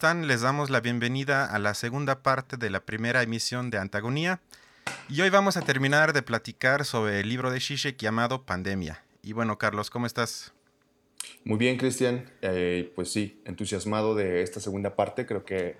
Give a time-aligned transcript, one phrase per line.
[0.00, 0.26] están?
[0.26, 4.40] Les damos la bienvenida a la segunda parte de la primera emisión de Antagonía.
[5.10, 9.04] Y hoy vamos a terminar de platicar sobre el libro de Zizek llamado Pandemia.
[9.22, 10.54] Y bueno, Carlos, ¿cómo estás?
[11.44, 12.30] Muy bien, Cristian.
[12.40, 15.26] Eh, pues sí, entusiasmado de esta segunda parte.
[15.26, 15.76] Creo que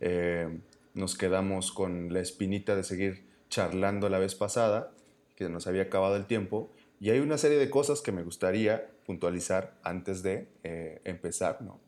[0.00, 0.54] eh,
[0.92, 4.92] nos quedamos con la espinita de seguir charlando la vez pasada,
[5.34, 6.70] que nos había acabado el tiempo.
[7.00, 11.80] Y hay una serie de cosas que me gustaría puntualizar antes de eh, empezar, ¿no?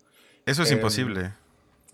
[0.46, 1.43] Eso es em, imposible.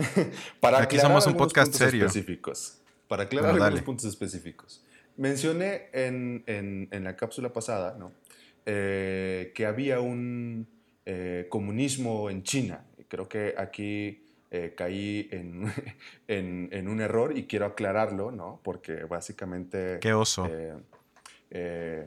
[0.61, 2.07] para Aquí somos un podcast serio.
[2.07, 4.83] Específicos, para aclarar algunos puntos específicos.
[5.17, 8.13] Mencioné en, en, la cápsula pasada ¿no?
[8.65, 10.67] Eh, que había un
[11.05, 12.85] eh, comunismo en China.
[13.09, 15.73] Creo que aquí eh, caí en,
[16.29, 18.61] en, un error y quiero aclararlo, ¿no?
[18.63, 19.99] porque básicamente...
[20.01, 20.49] ¡Qué oso!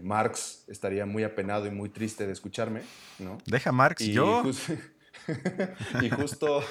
[0.01, 2.81] Marx estaría muy apenado y muy triste de escucharme,
[3.19, 3.37] ¿no?
[3.45, 4.41] Deja Marx, y yo.
[6.01, 6.63] y justo,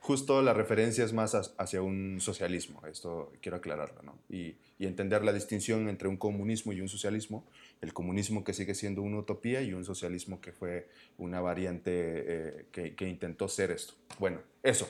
[0.00, 4.18] justo la referencia es más hacia un socialismo, esto quiero aclararlo, ¿no?
[4.28, 7.44] Y, entender la distinción entre un comunismo y un socialismo,
[7.80, 12.66] el comunismo que sigue siendo una utopía y un socialismo que fue una variante eh,
[12.70, 13.94] que, que intentó ser esto.
[14.20, 14.88] Bueno, eso.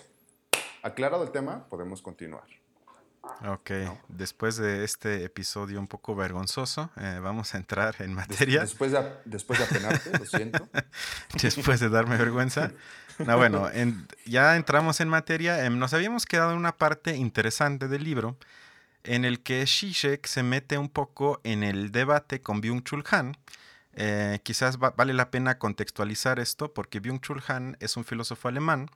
[0.83, 2.45] Aclarado el tema, podemos continuar.
[3.47, 3.71] Ok,
[4.09, 8.61] después de este episodio un poco vergonzoso, eh, vamos a entrar en materia.
[8.61, 10.69] Después de, después de apenarte, lo siento.
[11.43, 12.73] después de darme vergüenza.
[13.19, 13.69] No, bueno,
[14.27, 15.65] ya entramos en materia.
[15.65, 18.37] Em, nos habíamos quedado en una parte interesante del libro
[19.05, 23.37] en el que Zizek se mete un poco en el debate con Byung-Chul Han.
[23.95, 28.89] Eh, quizás vale la pena contextualizar esto porque Byung-Chul Han es un filósofo alemán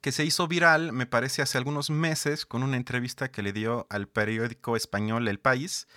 [0.00, 3.86] que se hizo viral, me parece, hace algunos meses con una entrevista que le dio
[3.90, 5.88] al periódico español El País,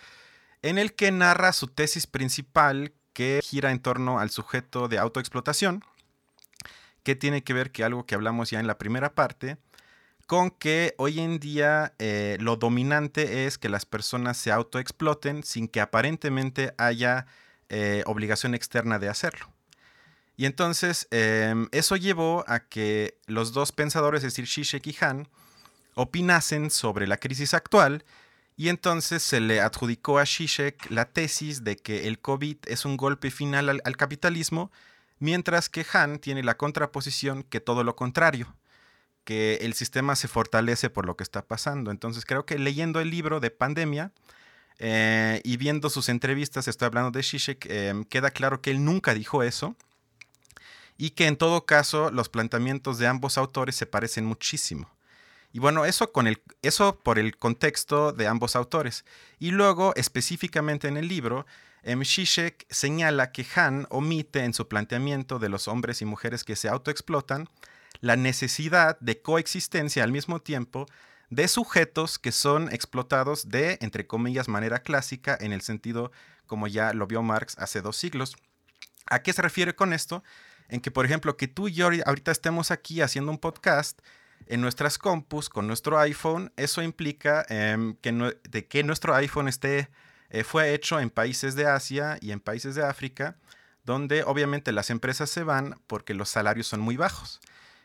[0.62, 5.84] en el que narra su tesis principal que gira en torno al sujeto de autoexplotación,
[7.04, 9.58] que tiene que ver que algo que hablamos ya en la primera parte,
[10.30, 15.68] con que hoy en día eh, lo dominante es que las personas se autoexploten sin
[15.68, 17.26] que aparentemente haya
[17.70, 19.52] eh, obligación externa de hacerlo.
[20.38, 25.28] Y entonces em, eso llevó a que los dos pensadores, es decir, Zizek y Han,
[25.96, 28.06] opinasen sobre la crisis actual
[28.56, 32.98] y entonces se le adjudicó a Zizek la tesis de que el COVID es un
[32.98, 34.72] golpe final al, al capitalismo,
[35.20, 38.56] mientras que Han tiene la contraposición que todo lo contrario,
[39.24, 41.92] que el sistema se fortalece por lo que está pasando.
[41.92, 44.12] Entonces creo que leyendo el libro de Pandemia,
[44.80, 49.14] eh, y viendo sus entrevistas, estoy hablando de Zizek, em, queda claro que él nunca
[49.14, 49.76] dijo eso
[50.98, 54.90] y que en todo caso los planteamientos de ambos autores se parecen muchísimo.
[55.52, 59.04] Y bueno, eso, con el, eso por el contexto de ambos autores.
[59.40, 61.46] Y luego, específicamente en el libro,
[61.84, 62.04] M.
[62.06, 66.70] Zizek señala que Han omite en su planteamiento de los hombres y mujeres que se
[66.70, 67.48] autoexplotan
[68.02, 70.86] la necesidad de coexistencia al mismo tiempo
[71.30, 76.12] de sujetos que son explotados de, entre comillas, manera clásica, en el sentido
[76.48, 78.36] como ya lo vio Marx hace dos siglos.
[79.06, 80.24] ¿A qué se refiere con esto?
[80.70, 84.00] en que, por ejemplo, que tú y yo ahorita estemos aquí haciendo un podcast
[84.46, 89.90] en nuestras compus con nuestro iPhone, eso implica em, que, de que nuestro iPhone esté,
[90.30, 93.36] eh, fue hecho en países de Asia y en países de África,
[93.84, 97.40] donde obviamente las empresas se van porque los salarios son muy bajos.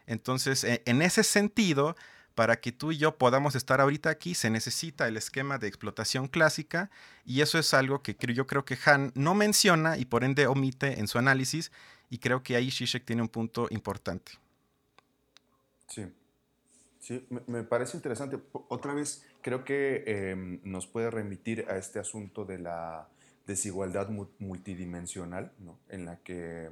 [0.06, 1.96] Entonces, e, en ese sentido,
[2.34, 6.28] para que tú y yo podamos estar ahorita aquí, se necesita el esquema de explotación
[6.28, 6.90] clásica
[7.24, 10.98] y eso es algo que yo creo que Han no menciona y por ende omite
[10.98, 11.70] en su análisis
[12.10, 14.32] y creo que ahí Zizek tiene un punto importante.
[15.88, 16.12] Sí,
[17.00, 18.38] sí, me, parece interesante.
[18.68, 23.08] Otra vez, creo que em, nos puede remitir a este asunto de la
[23.46, 25.78] desigualdad multidimensional, ¿no?
[25.90, 26.70] en la que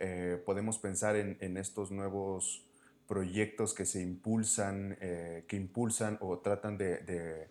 [0.00, 2.64] eh, podemos pensar en, estos nuevos
[3.06, 7.50] proyectos que se impulsan, eh, que impulsan o tratan de,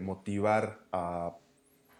[0.00, 1.36] motivar a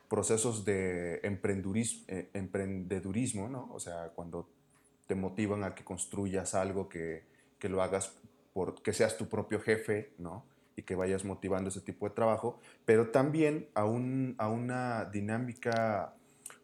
[0.09, 3.71] procesos de eh, emprendedurismo, ¿no?
[3.73, 4.49] O sea, cuando
[5.09, 7.25] te motivan a que construyas algo, que,
[7.59, 8.15] que lo hagas
[8.53, 10.54] por que seas tu propio jefe, ¿no?
[10.77, 16.15] Y que vayas motivando ese tipo de trabajo, pero también a, un, a una dinámica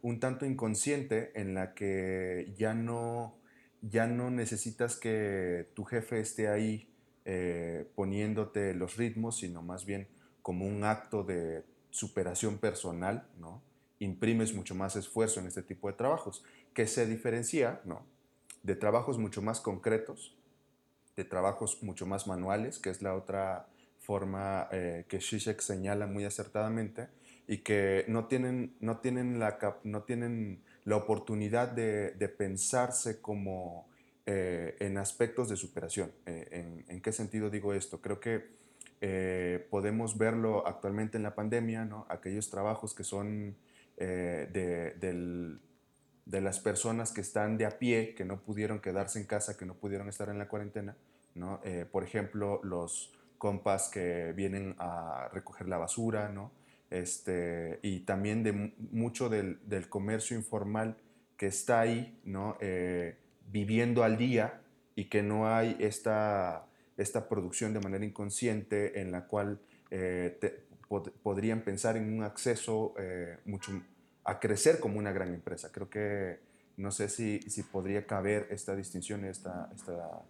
[0.02, 3.36] un tanto inconsciente en la que ya no,
[3.82, 6.88] ya no necesitas que tu jefe esté ahí
[7.24, 10.08] eh, poniéndote los ritmos, sino más bien
[10.42, 13.62] como un acto de superación personal, ¿no?
[13.98, 16.42] Imprimes mucho más esfuerzo en este tipo de trabajos,
[16.72, 18.06] que se diferencia, ¿no?
[18.62, 20.34] De trabajos mucho más concretos,
[21.16, 23.68] de trabajos mucho más manuales, que es la otra
[24.00, 27.08] forma eh, que Zizek señala muy acertadamente,
[27.50, 33.88] y que no tienen, no tienen, la, no tienen la oportunidad de, pensarse como
[34.24, 36.12] eh, en aspectos de superación.
[36.26, 38.00] Eh, en, qué sentido digo esto?
[38.00, 38.50] Creo que
[39.00, 42.06] eh, podemos verlo actualmente en la pandemia, ¿no?
[42.08, 43.56] aquellos trabajos que son
[43.98, 44.94] de,
[46.24, 49.66] de, las personas que están de a pie, que no pudieron quedarse en casa, que
[49.66, 50.96] no pudieron estar en la cuarentena.
[51.34, 51.60] ¿no?
[51.90, 56.52] por ejemplo, los compas que vienen a recoger la basura, ¿no?
[56.90, 58.52] este, y también de
[58.92, 60.96] mucho del, del, comercio informal
[61.36, 62.56] que está ahí, ¿no?
[62.60, 63.16] Eh,
[63.46, 64.60] viviendo al día
[64.96, 66.66] y que no hay esta,
[66.96, 69.60] esta producción de manera inconsciente en la cual
[69.90, 70.60] eh,
[71.22, 73.72] podrían pensar en un acceso eh, mucho
[74.24, 75.70] a crecer como una gran empresa.
[75.72, 76.40] Creo que
[76.76, 80.22] no sé si, si podría caber esta distinción, esta, esta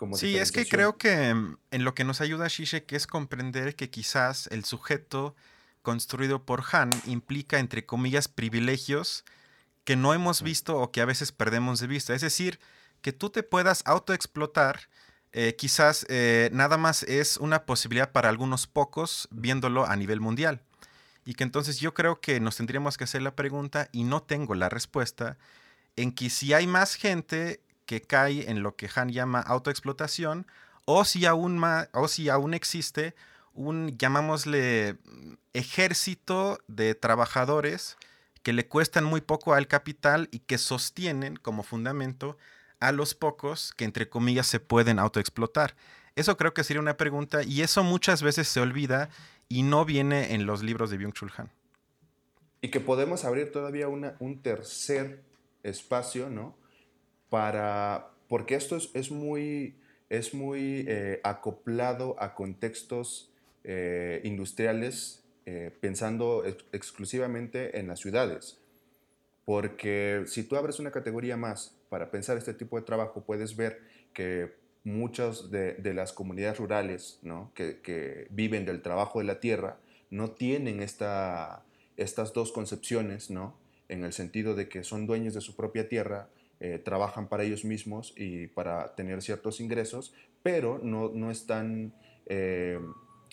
[0.00, 3.76] como Sí, es que creo que mm, en lo que nos ayuda Shishek es comprender
[3.76, 5.36] que quizás el sujeto
[5.82, 9.26] construido por Han implica, entre comillas, privilegios
[9.84, 12.14] que no hemos visto o que a veces perdemos de vista.
[12.14, 12.60] Es decir,
[13.02, 14.88] que tú te puedas autoexplotar,
[15.32, 20.62] eh, quizás eh, nada más es una posibilidad para algunos pocos viéndolo a nivel mundial.
[21.26, 24.54] Y que entonces yo creo que nos tendríamos que hacer la pregunta, y no tengo
[24.54, 25.36] la respuesta,
[25.96, 30.46] en que si hay más gente que cae en lo que Han llama autoexplotación,
[30.84, 31.60] o si aún,
[31.90, 33.16] o si aún existe
[33.52, 34.96] un, llamámosle,
[35.54, 37.96] ejército de trabajadores
[38.44, 42.38] que le cuestan muy poco al capital y que sostienen como fundamento
[42.78, 45.74] a los pocos que entre comillas se pueden autoexplotar.
[46.14, 49.08] Eso creo que sería una pregunta y eso muchas veces se olvida
[49.48, 51.50] y no viene en los libros de Byung-Chul Han.
[52.60, 55.24] Y que podemos abrir todavía un tercer
[55.64, 56.59] espacio, ¿no?
[57.30, 59.76] Para, porque esto es, muy,
[60.10, 63.32] es muy eh, acoplado a contextos
[63.64, 68.60] eh, industriales eh, pensando exclusivamente en las ciudades.
[69.44, 73.80] Porque si tú abres una categoría más para pensar este tipo de trabajo, puedes ver
[74.12, 74.52] que
[74.84, 77.52] muchas de, las comunidades rurales ¿no?
[77.54, 79.78] que, viven del trabajo de la tierra
[80.10, 81.64] no tienen esta,
[81.96, 83.56] estas dos concepciones, ¿no?
[83.88, 86.28] en el sentido de que son dueños de su propia tierra,
[86.60, 91.94] eh, trabajan para ellos mismos y para tener ciertos ingresos, pero no, no están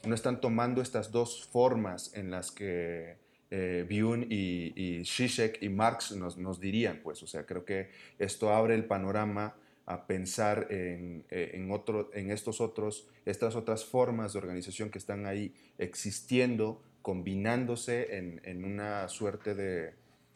[0.05, 3.17] no están tomando estas dos formas en las que
[3.49, 7.89] eh, Byun y, y Zizek y Marx nos, nos, dirían, pues, o sea, creo que
[8.19, 13.85] esto abre el panorama a pensar en, eh, en, otro, en estos otros, estas otras
[13.85, 19.93] formas de organización que están ahí existiendo, combinándose en, en una suerte de,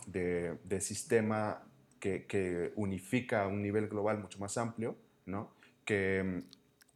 [0.07, 1.63] de, de sistema
[2.01, 5.53] que, que, unifica a un nivel global mucho más amplio, ¿no?
[5.85, 6.43] que,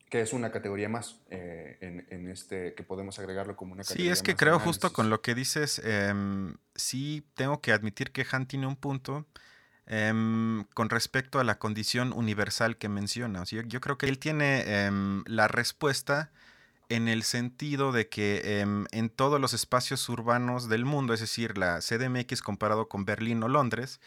[0.10, 4.12] que es una categoría más eh, en, este, que podemos agregarlo como una categoría Sí,
[4.12, 8.48] es que creo justo con lo que dices, em, sí tengo que admitir que Han
[8.48, 9.26] tiene un punto
[9.86, 13.44] em, con respecto a la condición universal que menciona.
[13.44, 16.32] yo, creo que él tiene em, la respuesta
[16.90, 18.62] en el sentido de que
[18.92, 23.48] en todos los espacios urbanos del mundo, es decir, la CDMX comparado con Berlín o
[23.48, 24.00] Londres,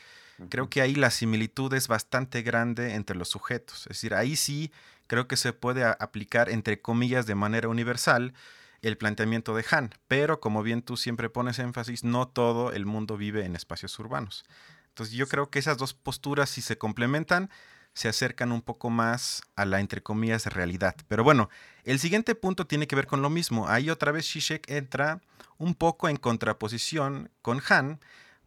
[0.49, 3.83] creo que ahí la similitud es bastante grande entre los sujetos.
[3.83, 4.73] Es decir, ahí sí
[5.07, 8.35] creo que se puede aplicar, entre comillas, de manera universal
[8.83, 9.95] el planteamiento de Han.
[10.07, 14.45] Pero, como bien tú siempre pones énfasis, no todo el mundo vive en espacios urbanos.
[14.89, 17.51] Entonces, yo creo que esas dos posturas, si se complementan,
[17.95, 20.95] se acercan un poco más a la, entre comillas, realidad.
[21.09, 21.51] Pero bueno,
[21.85, 23.69] el siguiente punto tiene que ver con lo mismo.
[23.69, 25.21] Ahí otra vez Shishek entra
[25.57, 27.99] un poco en contraposición con Han,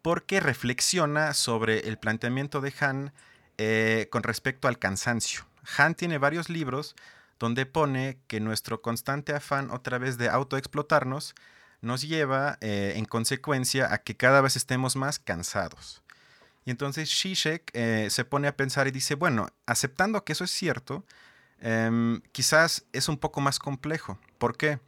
[0.02, 3.14] porque reflexiona sobre el planteamiento de Han
[3.58, 5.46] eh, con respecto al cansancio.
[5.78, 6.96] Han tiene varios libros
[7.40, 11.36] donde pone que nuestro constante afán otra vez de autoexplotarnos
[11.82, 16.04] nos lleva eh, en consecuencia a que cada vez estemos más cansados.
[16.66, 20.52] Y entonces Shishek eh, se pone a pensar y dice, bueno, aceptando que eso es
[20.52, 21.04] cierto,
[21.60, 24.20] em, quizás es un poco más complejo.
[24.38, 24.80] ¿Por qué?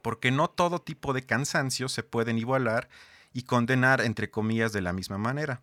[0.00, 2.88] Porque no todo tipo de cansancio se pueden igualar
[3.32, 5.62] y condenar entre comillas de la misma manera.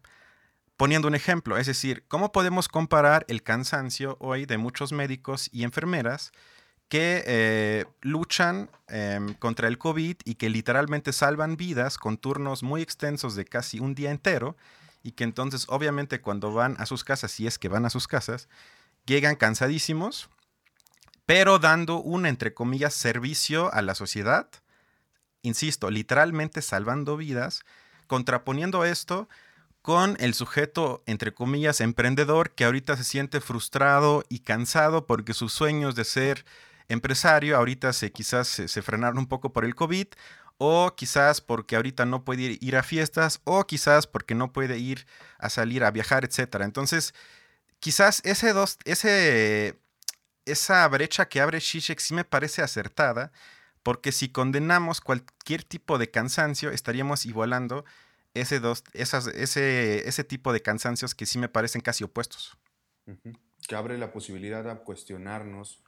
[0.78, 5.64] Poniendo un ejemplo, es decir, ¿cómo podemos comparar el cansancio hoy de muchos médicos y
[5.64, 6.32] enfermeras
[6.90, 12.82] que eh, luchan em, contra el COVID y que literalmente salvan vidas con turnos muy
[12.82, 14.58] extensos de casi un día entero
[15.04, 18.08] y que entonces obviamente cuando van a sus casas, si es que van a sus
[18.08, 18.50] casas,
[19.06, 20.30] llegan cansadísimos,
[21.26, 24.50] pero dando un, entre comillas, servicio a la sociedad,
[25.42, 27.64] insisto, literalmente salvando vidas,
[28.08, 29.30] contraponiendo esto
[29.82, 35.54] con el sujeto, entre comillas, emprendedor que ahorita se siente frustrado y cansado porque sus
[35.54, 36.46] sueños de ser
[36.90, 40.08] empresario ahorita se quizás se, frenaron un poco por el COVID
[40.58, 45.08] o quizás porque ahorita no puede ir, a fiestas o quizás porque no puede ir
[45.38, 46.62] a salir a viajar, etc.
[46.62, 47.14] Entonces,
[47.80, 49.80] quizás ese dos, ese,
[50.46, 53.32] esa brecha que abre Zizek sí me parece acertada,
[53.84, 57.86] porque si condenamos cualquier tipo de cansancio, estaríamos igualando
[58.34, 62.58] ese, dos, esas, ese, ese tipo de cansancios que sí me parecen casi opuestos.
[63.68, 65.84] Que abre la posibilidad a cuestionarnos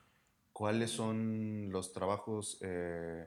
[0.53, 3.25] cuáles son los trabajos eh,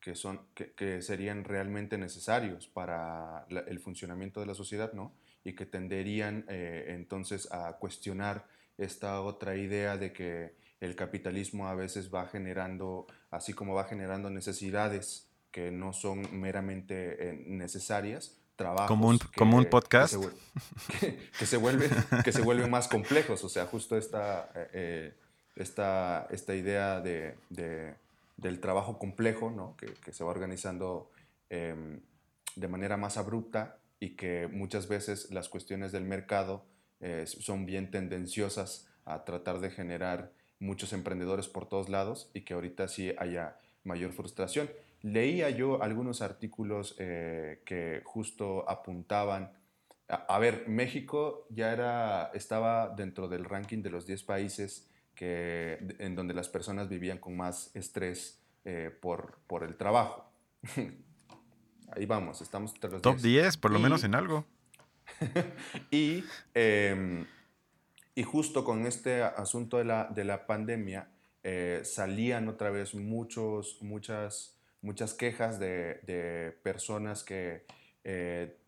[0.00, 5.14] que, son, que, serían realmente necesarios para el funcionamiento de la sociedad, ¿no?
[5.44, 8.46] Y que tenderían eh, entonces a cuestionar
[8.78, 14.30] esta otra idea de que el capitalismo a veces va generando, así como va generando
[14.30, 20.14] necesidades que no son meramente eh, necesarias, trabajos como un, como un podcast
[21.38, 21.90] que se, vuelven
[22.24, 25.14] que se vuelven más complejos o sea justo esta eh,
[25.56, 27.36] esta, esta idea de,
[28.36, 29.76] del trabajo complejo ¿no?
[29.76, 31.10] que, que, se va organizando
[31.48, 32.00] em,
[32.56, 36.64] de manera más abrupta y que muchas veces las cuestiones del mercado
[37.00, 42.54] eh, son bien tendenciosas a tratar de generar muchos emprendedores por todos lados y que
[42.54, 44.70] ahorita sí haya mayor frustración.
[45.02, 49.52] Leía yo algunos artículos eh, que justo apuntaban,
[50.08, 56.14] a, ver, México ya era, estaba dentro del ranking de los 10 países que, en
[56.14, 60.30] donde las personas vivían con más estrés eh, por, por el trabajo.
[61.92, 64.44] Ahí vamos, estamos entre los Top 10, por lo menos en algo.
[65.90, 66.24] y
[66.54, 67.26] em,
[68.20, 71.08] y justo con este asunto de la, de la pandemia,
[71.42, 77.64] eh, salían otra vez muchos, muchas, muchas quejas de, personas que,
[78.04, 78.58] eh,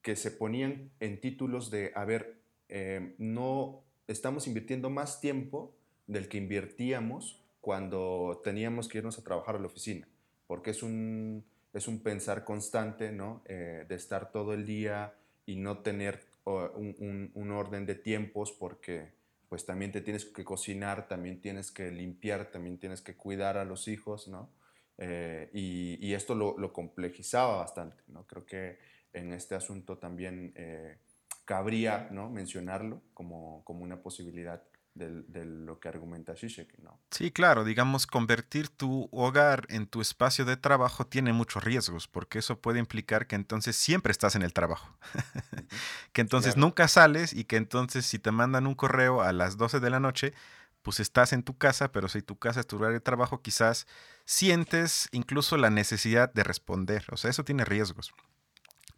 [0.00, 2.36] que se ponían en títulos de, a ver,
[2.68, 5.74] eh, no estamos invirtiendo más tiempo
[6.06, 10.06] del que invertíamos cuando teníamos que irnos a trabajar a la oficina,
[10.46, 13.42] porque es un, es un pensar constante, ¿no?
[13.44, 15.14] de estar todo el día
[15.46, 19.12] y no tener un, un, orden de tiempos porque
[19.48, 23.64] pues también te tienes que cocinar, también tienes que limpiar, también tienes que cuidar a
[23.64, 24.50] los hijos, ¿no?
[24.98, 28.26] Eh, y, esto lo, lo, complejizaba bastante, ¿no?
[28.26, 28.78] Creo que
[29.12, 30.98] en este asunto también eh,
[31.44, 32.30] cabría, ¿no?
[32.30, 34.62] Mencionarlo como, como una posibilidad
[34.94, 37.00] de, lo que argumenta Zizek, ¿no?
[37.10, 42.38] Sí, claro, digamos, convertir tu hogar en tu espacio de trabajo tiene muchos riesgos, porque
[42.38, 44.96] eso puede implicar que entonces siempre estás en el trabajo,
[46.12, 49.80] que entonces nunca sales y que entonces si te mandan un correo a las 12
[49.80, 50.34] de la noche,
[50.82, 53.86] pues estás en tu casa, pero si tu casa es tu lugar de trabajo, quizás
[54.24, 58.12] sientes incluso la necesidad de responder, o sea, eso tiene riesgos.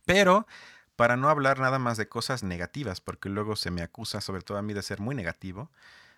[0.06, 0.46] Pero
[0.96, 4.58] para no hablar nada más de cosas negativas, porque luego se me acusa, sobre todo
[4.58, 5.70] a mí, de ser muy negativo.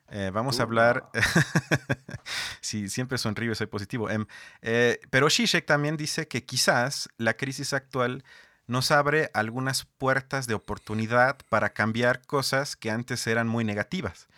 [0.09, 1.11] Eh, vamos a hablar.
[2.61, 4.09] sí, siempre sonrío, soy positivo.
[4.11, 4.27] Em,
[4.63, 8.25] eh, pero Zizek también dice que quizás la crisis actual
[8.67, 14.29] nos abre algunas puertas de oportunidad para cambiar cosas que antes eran muy negativas.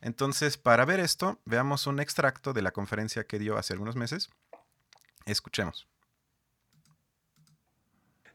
[0.00, 4.30] Entonces, para ver esto, veamos un extracto de la conferencia que dio hace algunos meses.
[5.24, 5.88] Escuchemos.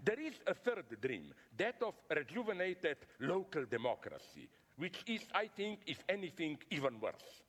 [0.03, 6.03] There is a third dream, that of rejuvenated local democracy, which is, I think, if
[6.09, 7.43] anything, even worse.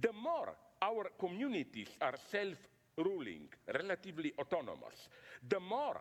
[0.00, 2.58] The more our communities are self
[2.96, 5.08] ruling, relatively autonomous,
[5.48, 6.00] the more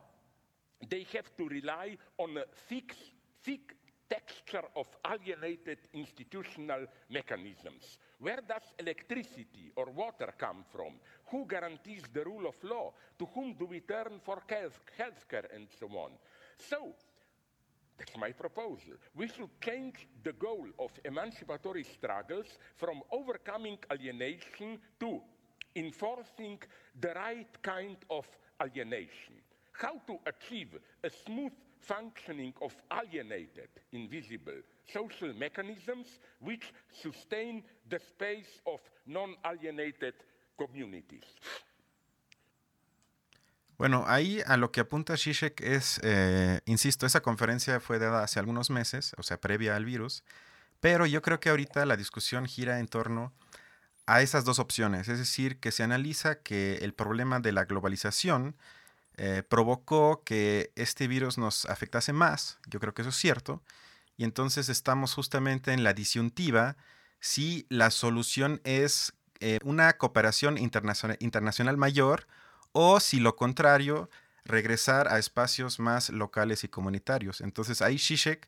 [0.87, 2.95] they have to rely on a thick,
[3.43, 3.75] thick
[4.09, 7.97] texture of alienated institutional mechanisms.
[8.19, 10.99] Where does electricity or water come from?
[11.31, 12.93] Who guarantees the rule of law?
[13.17, 16.11] To whom do we turn for health care and so on?
[16.57, 16.93] So,
[17.97, 18.93] that's my proposal.
[19.15, 25.21] We should change the goal of emancipatory struggles from overcoming alienation to
[25.75, 26.59] enforcing
[26.99, 28.25] the right kind of
[28.61, 29.35] alienation.
[29.73, 38.61] How to achieve a smooth functioning of alienated, invisible social mechanisms which sustain the space
[38.65, 40.13] of non-alienated
[40.57, 41.23] communities.
[43.77, 48.39] Bueno, ahí a lo que apunta Zizek es, eh, insisto, esa conferencia fue dada hace
[48.39, 50.25] algunos meses, o sea, previa al virus,
[50.81, 53.31] pero yo creo que ahorita la discusión gira en torno
[54.05, 58.57] a esas dos opciones, es decir, que se analiza que el problema de la globalización
[59.17, 63.61] eh, provocó que este virus nos afectase más, yo creo que eso es cierto,
[64.17, 66.77] y entonces estamos justamente en la disyuntiva
[67.19, 72.27] si la solución es eh, una cooperación internacional, internacional mayor
[72.71, 74.09] o si lo contrario,
[74.45, 77.41] regresar a espacios más locales y comunitarios.
[77.41, 78.47] Entonces ahí Shishek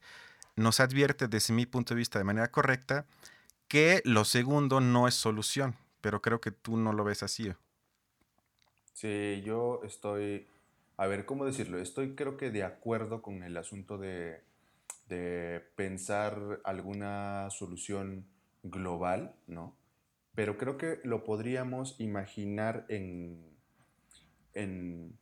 [0.56, 3.06] nos advierte desde mi punto de vista de manera correcta
[3.68, 7.54] que lo segundo no es solución, pero creo que tú no lo ves así.
[8.94, 10.48] Sí, yo estoy,
[10.98, 11.80] a ver, ¿cómo decirlo?
[11.80, 14.42] Estoy creo que de acuerdo con el asunto de
[15.12, 18.26] de pensar alguna solución
[18.64, 19.76] global, ¿no?
[20.34, 23.44] Pero creo que lo podríamos imaginar en,
[24.54, 25.18] en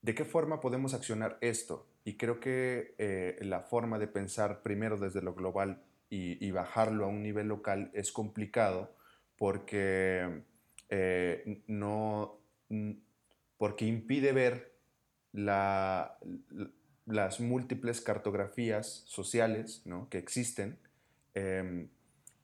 [0.00, 1.86] de qué forma podemos accionar esto.
[2.04, 7.08] Y creo que eh, la forma de pensar primero desde lo global y, bajarlo a
[7.08, 8.94] un nivel local es complicado
[9.36, 10.44] porque
[10.88, 12.38] eh, no
[13.56, 14.72] porque impide ver
[15.32, 16.10] las
[17.40, 20.78] múltiples cartografías sociales que existen
[21.34, 21.88] em,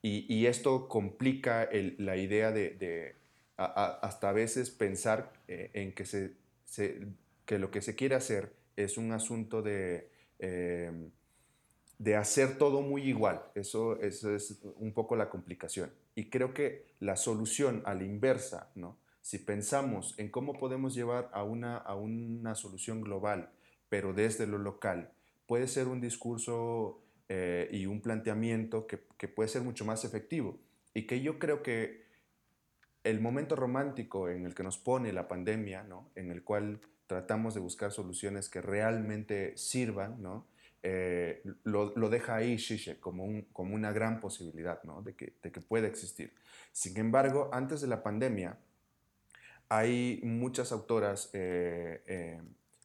[0.01, 1.67] y, esto complica
[1.97, 3.15] la idea de,
[3.57, 9.63] hasta a veces pensar eh, en que lo que se quiere hacer es un asunto
[9.63, 11.09] de, em,
[11.97, 13.41] de hacer todo muy igual.
[13.55, 15.91] Eso, eso, es un poco la complicación.
[16.13, 18.97] Y creo que la solución a la inversa, ¿no?
[19.25, 23.49] Si pensamos en cómo podemos llevar a una, a una solución global,
[23.89, 25.09] pero desde lo local,
[25.47, 30.59] puede ser un discurso eh, y un planteamiento que, que, puede ser mucho más efectivo.
[30.93, 32.05] Y que yo creo que
[33.03, 36.11] el momento romántico en el que nos pone la pandemia, ¿no?
[36.13, 40.45] en el cual tratamos de buscar soluciones que realmente sirvan, ¿no?
[40.83, 45.01] Eh, lo, lo, deja ahí Shishe como, un, como una gran posibilidad ¿no?
[45.01, 46.31] de, que, de que pueda existir.
[46.71, 48.59] Sin embargo, antes de la pandemia,
[49.69, 52.41] hay muchas autoras eh, eh,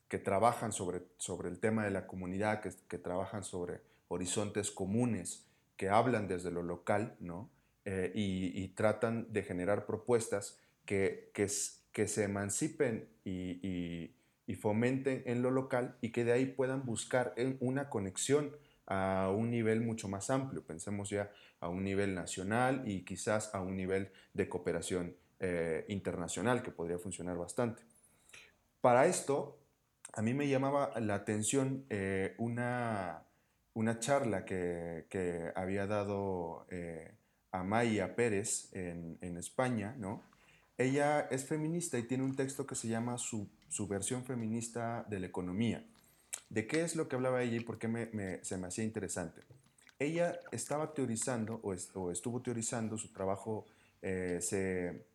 [0.09, 5.47] que trabajan sobre, sobre el tema de la comunidad, que, que, trabajan sobre horizontes comunes,
[5.77, 7.51] que hablan desde lo local, ¿no?
[7.85, 11.49] Eh, y, tratan de generar propuestas que, que,
[11.93, 14.13] que se emancipen y,
[14.47, 18.57] y, fomenten en lo local y que de ahí puedan buscar una conexión
[18.87, 20.65] a un nivel mucho más amplio.
[20.67, 26.63] Pensemos ya a un nivel nacional y quizás a un nivel de cooperación eh, internacional
[26.63, 27.83] que podría funcionar bastante.
[28.83, 29.59] Para esto,
[30.13, 33.23] a mí me llamaba la atención eh, una,
[33.73, 37.15] una, charla que, que había dado eh,
[37.53, 40.23] Amaya Pérez en, en, España, ¿no?
[40.77, 45.21] Ella es feminista y tiene un texto que se llama Su, su versión feminista de
[45.21, 45.87] la economía.
[46.51, 49.41] ¿De qué es lo que hablaba ella y por qué me, se me hacía interesante?
[49.99, 53.65] Ella estaba teorizando o, o estuvo teorizando, su trabajo
[54.03, 55.10] se,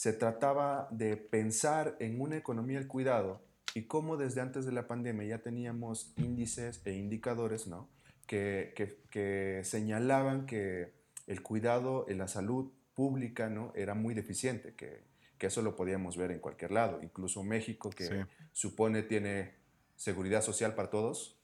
[0.00, 3.42] se trataba de pensar en una economía del cuidado
[3.74, 7.86] y cómo desde antes de la pandemia ya teníamos índices e indicadores ¿no?
[8.26, 8.72] que,
[9.10, 10.94] que, señalaban que
[11.26, 13.74] el cuidado en la salud pública ¿no?
[13.76, 15.02] era muy deficiente, que,
[15.36, 19.52] que, eso lo podíamos ver en cualquier lado, incluso México, que supone tiene
[19.96, 21.36] seguridad social para todos,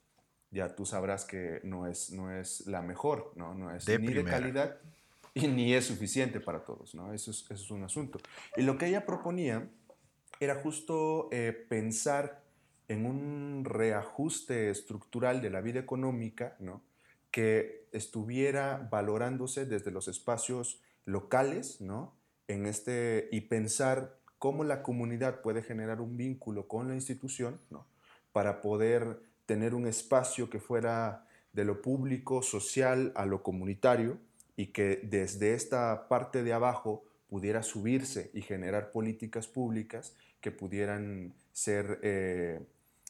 [0.50, 4.24] ya tú sabrás que no es, no es la mejor, no, no es ni de
[4.24, 4.80] calidad
[5.36, 7.12] y ni es suficiente para todos, ¿no?
[7.12, 8.18] Eso es, eso es un asunto.
[8.56, 9.68] Y lo que ella proponía
[10.40, 12.42] era justo eh, pensar
[12.88, 16.82] en un reajuste estructural de la vida económica, ¿no?
[17.30, 22.14] que estuviera valorándose desde los espacios locales, ¿no?
[22.48, 27.86] En este, y pensar cómo la comunidad puede generar un vínculo con la institución, ¿no?
[28.32, 34.18] Para poder tener un espacio que fuera de lo público, social, a lo comunitario,
[34.56, 41.34] y que desde esta parte de abajo pudiera subirse y generar políticas públicas que pudieran
[41.52, 42.60] ser, eh,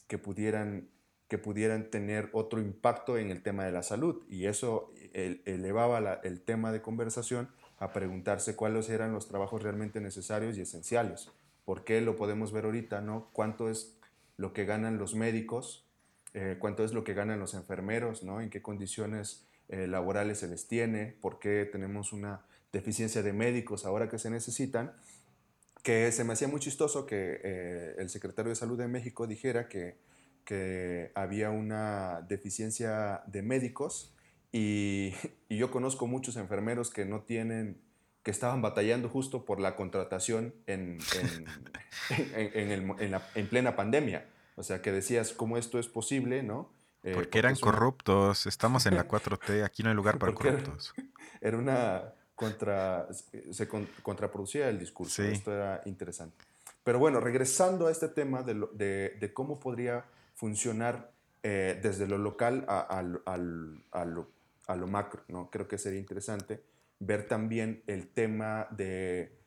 [0.07, 0.89] que, pudieran,
[1.27, 4.23] que pudieran tener otro impacto en el tema de la salud.
[4.29, 10.57] Y eso elevaba el tema de conversación a preguntarse cuáles eran los trabajos realmente necesarios
[10.57, 11.29] y esenciales.
[11.65, 13.01] ¿Por qué lo podemos ver ahorita?
[13.01, 13.29] ¿no?
[13.33, 13.97] ¿Cuánto es
[14.37, 15.85] lo que ganan los médicos?
[16.33, 18.23] Eh, ¿Cuánto es lo que ganan los enfermeros?
[18.23, 18.41] ¿no?
[18.41, 23.85] ¿En qué condiciones eh, laborales se les tiene, por qué tenemos una deficiencia de médicos
[23.85, 24.93] ahora que se necesitan,
[25.83, 29.67] que se me hacía muy chistoso que eh, el secretario de Salud de México dijera
[29.67, 29.97] que,
[30.45, 34.13] que había una deficiencia de médicos
[34.51, 35.13] y,
[35.49, 37.81] y, yo conozco muchos enfermeros que no tienen,
[38.23, 40.99] que estaban batallando justo por la contratación en,
[42.15, 44.25] en, en, en plena pandemia.
[44.55, 46.43] O sea, que decías, ¿cómo esto es posible?
[46.43, 46.71] ¿no?
[47.03, 50.93] Eh, porque, eran corruptos, estamos en la 4T, aquí no hay lugar para corruptos.
[51.41, 53.07] Era, una contra,
[53.51, 56.35] se contraproducía el discurso, esto era interesante.
[56.83, 60.05] Pero bueno, regresando a este tema de, de, cómo podría
[60.35, 61.11] funcionar
[61.43, 65.49] eh, desde lo local a, a, lo, a, lo, macro, ¿no?
[65.49, 66.63] creo que sería interesante
[66.99, 69.37] ver también el tema de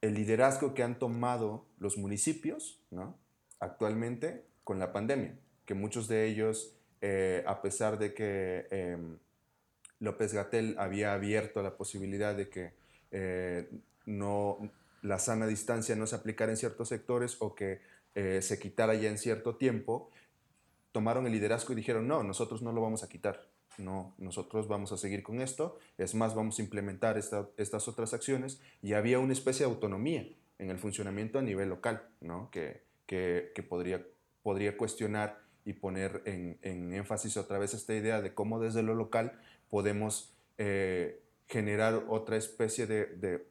[0.00, 3.18] el liderazgo que han tomado los municipios ¿no?
[3.58, 5.36] actualmente con la pandemia
[5.68, 9.18] que muchos de ellos, eh, a pesar de que em,
[10.00, 12.72] López Gatel había abierto la posibilidad de que
[13.10, 13.68] eh,
[14.06, 14.70] no,
[15.02, 17.82] la sana distancia no se aplicara en ciertos sectores o que
[18.14, 20.08] eh, se quitara ya en cierto tiempo,
[20.90, 23.46] tomaron el liderazgo y dijeron, no, nosotros no lo vamos a quitar.
[23.76, 25.78] No, nosotros vamos a seguir con esto.
[25.98, 28.58] Es más, vamos a implementar estas otras acciones.
[28.80, 30.26] Y había una especie de autonomía
[30.58, 32.50] en el funcionamiento a nivel local, ¿no?
[32.50, 34.02] que, que, podría,
[34.42, 39.38] podría cuestionar y poner en, énfasis otra vez esta idea de cómo desde lo local
[39.68, 43.44] podemos eh, generar otra especie de,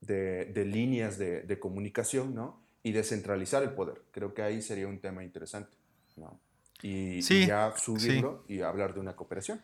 [0.00, 2.60] de, líneas de, comunicación ¿no?
[2.82, 4.02] y descentralizar el poder.
[4.10, 5.76] Creo que ahí sería un tema interesante.
[6.16, 6.40] ¿no?
[6.82, 9.62] Y, ya subirlo y hablar de una cooperación.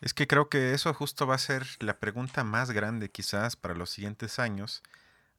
[0.00, 3.74] Es que creo que eso justo va a ser la pregunta más grande quizás para
[3.74, 4.82] los siguientes años,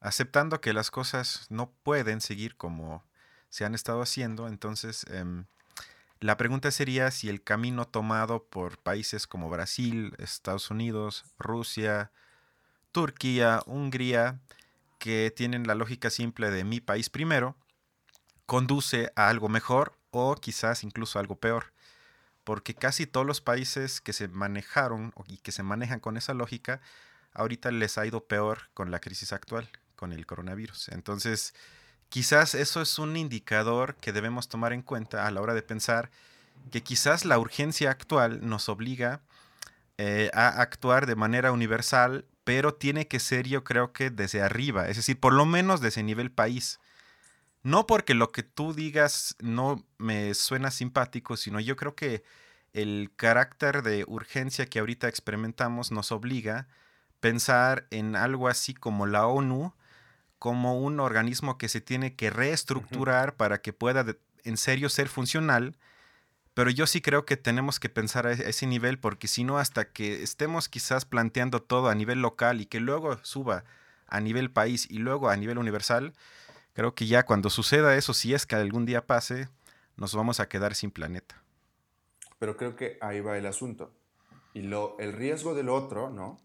[0.00, 3.04] aceptando que las cosas no pueden seguir como
[3.50, 5.44] se han estado haciendo, entonces em,
[6.20, 12.10] la pregunta sería si el camino tomado por países como Brasil, Estados Unidos, Rusia,
[12.92, 14.38] Turquía, Hungría,
[14.98, 17.56] que tienen la lógica simple de mi país primero,
[18.44, 21.72] conduce a algo mejor o quizás incluso algo peor.
[22.44, 26.80] Porque casi todos los países que se manejaron y que se manejan con esa lógica,
[27.32, 30.88] ahorita les ha ido peor con la crisis actual, con el coronavirus.
[30.88, 31.54] Entonces,
[32.10, 36.10] quizás eso es un indicador que debemos tomar en cuenta a la hora de pensar
[36.70, 39.22] que quizás la urgencia actual nos obliga
[39.96, 44.88] eh, a actuar de manera universal, pero tiene que ser yo creo que desde arriba,
[44.88, 46.80] es decir, por lo menos desde nivel país.
[47.62, 52.24] No porque lo que tú digas no me suena simpático, sino yo creo que
[52.72, 56.66] el carácter de urgencia que ahorita experimentamos nos obliga a
[57.20, 59.74] pensar en algo así como la ONU,
[60.40, 64.06] como un organismo que se tiene que reestructurar para que pueda
[64.42, 65.76] en serio ser funcional.
[66.54, 69.92] Pero yo sí creo que tenemos que pensar a ese nivel porque si no, hasta
[69.92, 73.64] que estemos quizás planteando todo a nivel local y que luego suba
[74.06, 76.14] a nivel país y luego a nivel universal,
[76.72, 79.50] creo que ya cuando suceda eso, si es que algún día pase,
[79.96, 81.42] nos vamos a quedar sin planeta.
[82.38, 83.92] Pero creo que ahí va el asunto.
[84.54, 86.40] Y lo, el riesgo del otro, ¿no?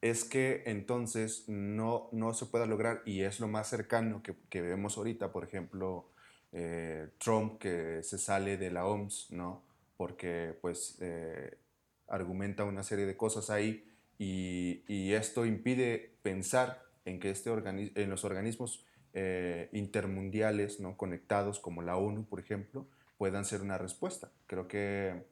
[0.00, 4.60] Es que entonces no, no se pueda lograr, y es lo más cercano que, que
[4.60, 6.08] vemos ahorita, por ejemplo,
[6.52, 9.62] eh, Trump que se sale de la OMS, ¿no?
[9.96, 11.58] Porque pues eh,
[12.06, 13.84] argumenta una serie de cosas ahí
[14.18, 18.84] y, y esto impide pensar en que este en los organismos
[19.14, 20.96] eh, intermundiales ¿no?
[20.96, 24.30] conectados como la ONU, por ejemplo, puedan ser una respuesta.
[24.46, 25.24] Creo que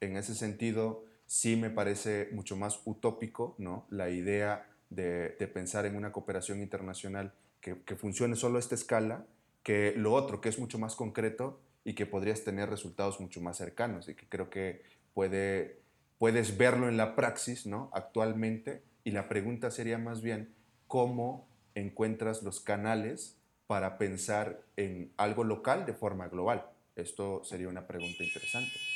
[0.00, 3.86] en ese sentido sí me parece mucho más utópico ¿no?
[3.88, 9.26] la idea de, pensar en una cooperación internacional que, funcione solo a esta escala,
[9.62, 13.58] que lo otro, que es mucho más concreto y que podrías tener resultados mucho más
[13.58, 14.82] cercanos y que creo que
[15.14, 15.82] puede,
[16.18, 17.90] puedes verlo en la praxis ¿no?
[17.92, 20.52] actualmente y la pregunta sería más bien
[20.88, 23.38] cómo encuentras los canales
[23.68, 26.66] para pensar en algo local de forma global.
[26.96, 28.89] Esto sería una pregunta interesante.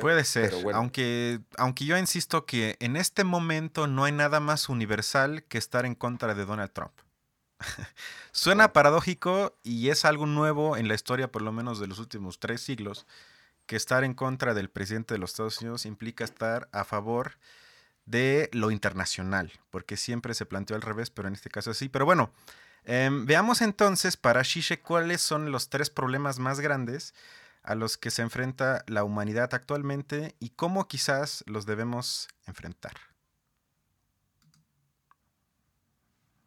[0.00, 5.44] Puede ser, aunque, aunque yo insisto que en este momento no hay nada más universal
[5.44, 6.92] que estar en contra de Donald Trump.
[8.32, 12.38] Suena paradójico y es algo nuevo en la historia, por lo menos de los últimos
[12.38, 13.06] tres siglos,
[13.64, 17.38] que estar en contra del presidente de los Estados Unidos implica estar a favor
[18.04, 21.88] de lo internacional, porque siempre se planteó al revés, pero en este caso sí.
[21.88, 22.30] Pero bueno,
[22.84, 27.14] em, veamos entonces para Shishe cuáles son los tres problemas más grandes
[27.62, 32.92] a los que se enfrenta la humanidad actualmente y cómo quizás los debemos enfrentar.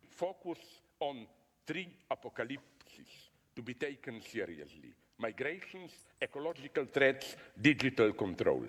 [0.10, 0.60] Focus
[1.00, 1.28] on
[1.66, 4.94] three apocalypses to be taken seriously.
[5.18, 8.68] Migrations, ecological threats, digital control.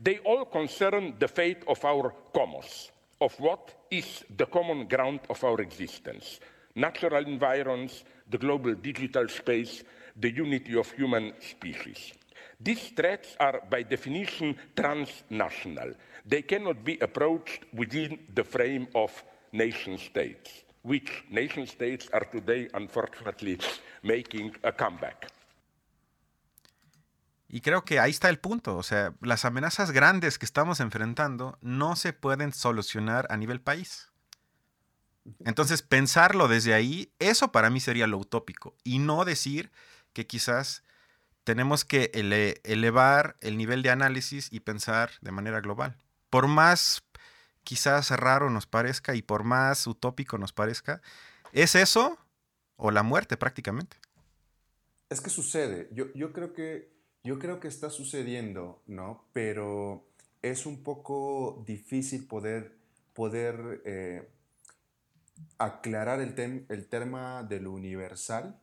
[0.00, 5.42] They all concern the fate of our commons, of what is the common ground of
[5.44, 6.40] our existence.
[6.74, 9.84] Natural environs, the global digital space,
[10.16, 12.12] the unity of human species.
[12.60, 15.94] These threats are by definition transnational.
[16.24, 19.10] They cannot be approached within the frame of
[19.52, 23.58] nation states, which nation states are today unfortunately
[24.02, 25.30] making a comeback.
[27.48, 28.76] Y creo que ahí está el punto.
[28.76, 34.10] O sea, las amenazas grandes que estamos enfrentando no se pueden solucionar a nivel país.
[35.44, 38.74] Entonces, pensarlo desde ahí, eso para mí sería lo utópico.
[38.82, 39.70] Y no decir
[40.14, 40.82] que quizás
[41.44, 42.10] tenemos que
[42.64, 45.98] elevar el nivel de análisis y pensar de manera global.
[46.30, 47.02] Por más
[47.62, 51.02] quizás raro nos parezca y por más utópico nos parezca,
[51.52, 52.18] ¿es eso
[52.76, 53.96] o la muerte prácticamente?
[55.10, 55.88] Es que sucede.
[55.92, 56.90] Yo, yo, creo, que,
[57.22, 59.26] yo creo que está sucediendo, ¿no?
[59.32, 60.06] Pero
[60.42, 62.76] es un poco difícil poder,
[63.12, 64.30] poder eh,
[65.58, 68.60] aclarar el, el tema de lo universal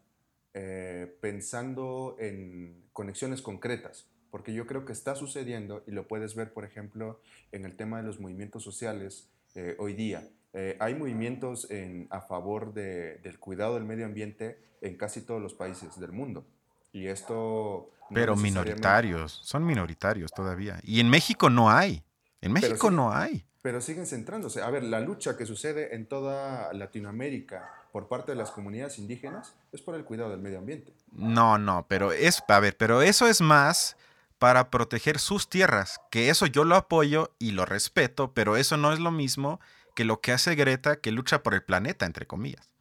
[0.54, 6.54] eh, pensando en conexiones concretas, porque yo creo que está sucediendo y lo puedes ver,
[6.54, 10.28] por ejemplo, en el tema de los movimientos sociales eh, hoy día.
[10.54, 15.42] Eh, hay movimientos en, a favor de, del cuidado del medio ambiente en casi todos
[15.42, 16.46] los países del mundo.
[16.92, 17.92] Y esto...
[18.14, 20.80] Pero minoritarios, son minoritarios todavía.
[20.84, 22.04] Y en México no hay.
[22.42, 23.46] En México no hay.
[23.62, 24.62] Pero siguen centrándose.
[24.62, 29.54] A ver, la lucha que sucede en toda Latinoamérica por parte de las comunidades indígenas
[29.72, 30.94] es por el cuidado del medio ambiente.
[31.12, 33.98] No, no, pero es, a ver, pero eso es más
[34.40, 38.92] para proteger sus tierras, que eso yo lo apoyo y lo respeto, pero eso no
[38.92, 39.60] es lo mismo
[39.96, 42.72] que lo que hace Greta, que lucha por el planeta, entre comillas.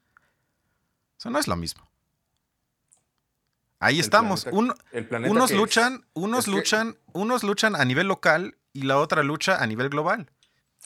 [1.18, 1.87] Eso no es lo mismo.
[3.79, 4.46] Ahí estamos.
[4.51, 9.88] unos luchan, unos luchan, unos luchan a nivel local y la otra lucha a nivel
[9.88, 10.30] global.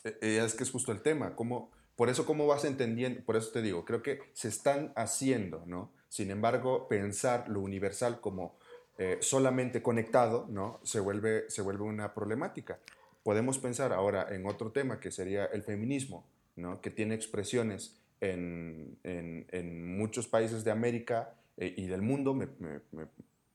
[0.05, 1.35] Eh, eh, es que es justo el tema.
[1.35, 3.23] ¿Cómo, por eso, ¿cómo vas entendiendo?
[3.25, 5.93] Por eso te digo, creo que se están haciendo, ¿no?
[6.09, 8.57] Sin embargo, pensar lo universal como
[8.99, 10.81] eh, solamente conectado, ¿no?
[10.85, 12.79] Se vuelve, se vuelve una problemática.
[13.25, 16.25] Podemos pensar ahora en otro tema que sería el feminismo,
[16.57, 16.81] ¿no?
[16.81, 22.49] Que tiene expresiones en, en, muchos países de América eh, y del mundo, me,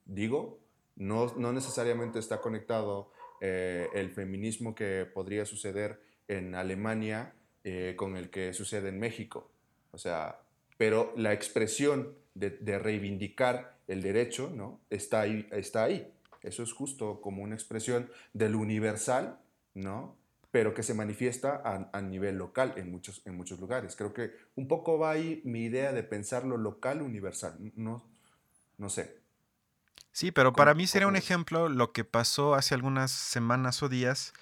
[0.05, 0.59] digo,
[0.95, 3.11] no, no, necesariamente está conectado
[3.41, 7.33] eh, el feminismo que podría suceder en Alemania
[7.97, 9.51] con el que sucede en México.
[9.91, 10.39] O sea,
[10.77, 14.79] pero la expresión de, de reivindicar el derecho ¿no?
[14.89, 16.11] está, ahí, está ahí.
[16.41, 19.39] Eso es justo como una expresión del universal,
[19.73, 20.15] ¿no?
[20.51, 23.95] pero que se manifiesta a, nivel local en muchos, en muchos lugares.
[23.95, 27.55] Creo que un poco va ahí mi idea de pensar lo local universal.
[27.75, 28.03] No,
[28.77, 29.17] no sé.
[30.19, 34.33] Sí, pero para mí sería un ejemplo lo que pasó hace algunas semanas o días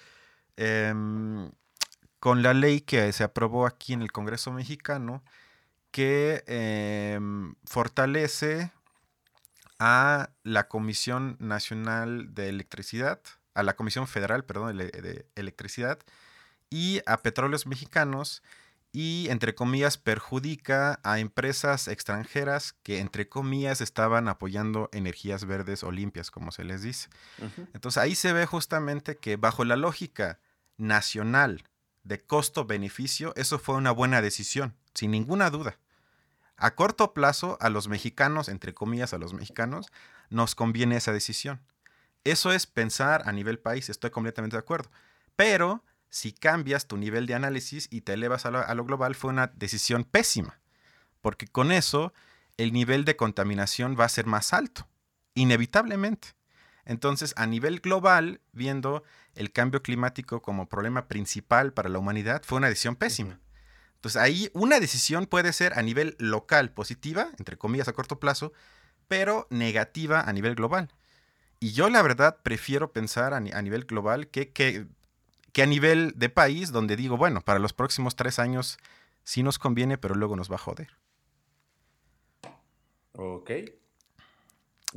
[0.56, 1.52] em,
[2.18, 5.22] con la ley que se aprobó aquí en el Congreso mexicano
[5.92, 8.72] que em, fortalece
[9.78, 13.20] a la Comisión Nacional de Electricidad,
[13.54, 16.00] a la Comisión Federal, perdón, de, Electricidad
[16.70, 18.42] y a Petróleos Mexicanos
[18.92, 25.92] y, entre comillas, perjudica a empresas extranjeras que, entre comillas, estaban apoyando energías verdes o
[25.92, 27.08] limpias, como se les dice.
[27.74, 30.40] Entonces ahí se ve justamente que bajo la lógica
[30.78, 31.64] nacional
[32.02, 35.78] de costo-beneficio, eso fue una buena decisión, sin ninguna duda.
[36.56, 39.88] A corto plazo, a los mexicanos, entre comillas, a los mexicanos,
[40.30, 41.60] nos conviene esa decisión.
[42.24, 44.90] Eso es pensar a nivel país, estoy completamente de acuerdo.
[45.36, 49.48] Pero si cambias tu nivel de análisis y te elevas a lo, global, fue una
[49.48, 50.60] decisión pésima,
[51.20, 52.12] porque con eso
[52.56, 54.88] el nivel de contaminación va a ser más alto,
[55.34, 56.28] inevitablemente.
[56.84, 62.58] Entonces, a nivel global, viendo el cambio climático como problema principal para la humanidad, fue
[62.58, 63.40] una decisión pésima.
[63.98, 68.52] Entonces ahí una decisión puede ser a nivel local positiva, entre comillas a corto plazo,
[69.08, 70.92] pero negativa a nivel global.
[71.58, 74.86] Y yo la verdad prefiero pensar a, nivel global que, que,
[75.62, 78.78] a nivel de país, donde digo, bueno, para los próximos tres años
[79.24, 80.88] sí nos conviene, pero luego nos va a joder.
[83.12, 83.50] Ok.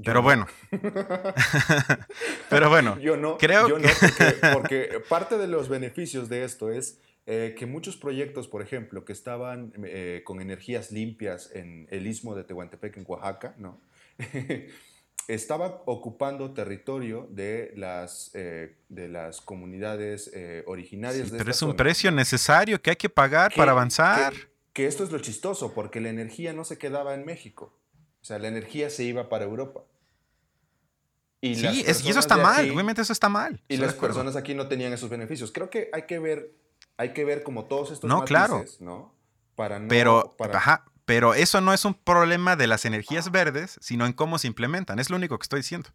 [0.04, 0.48] pero bueno.
[2.50, 3.00] pero bueno.
[3.00, 3.38] Yo no.
[3.38, 3.90] Creo yo no,
[4.54, 9.14] porque parte de los beneficios de esto es eh, que muchos proyectos, por ejemplo, que
[9.14, 13.82] estaban eh, con energías limpias en el istmo de Tehuantepec, en Oaxaca, ¿no?
[15.28, 20.32] estaban ocupando territorio de las, eh, de las comunidades
[20.66, 24.34] originarias sí, Pero es un precio necesario que hay que pagar para avanzar.
[24.74, 27.78] Que, esto es lo chistoso, porque la energía no se quedaba en México.
[28.22, 29.84] O sea, la energía se iba para Europa.
[31.42, 33.64] Y sí, y eso está mal, obviamente eso está mal.
[33.68, 35.52] Y las personas aquí no tenían esos beneficios.
[35.52, 36.62] Creo que hay que ver
[37.02, 38.66] hay que ver como todos estos no, matices, claro.
[38.80, 39.16] ¿no?
[39.56, 40.36] Para no, pero,
[41.12, 44.98] pero eso no es un problema de las energías verdes, sino en cómo se implementan.
[44.98, 45.90] Es lo único que estoy diciendo.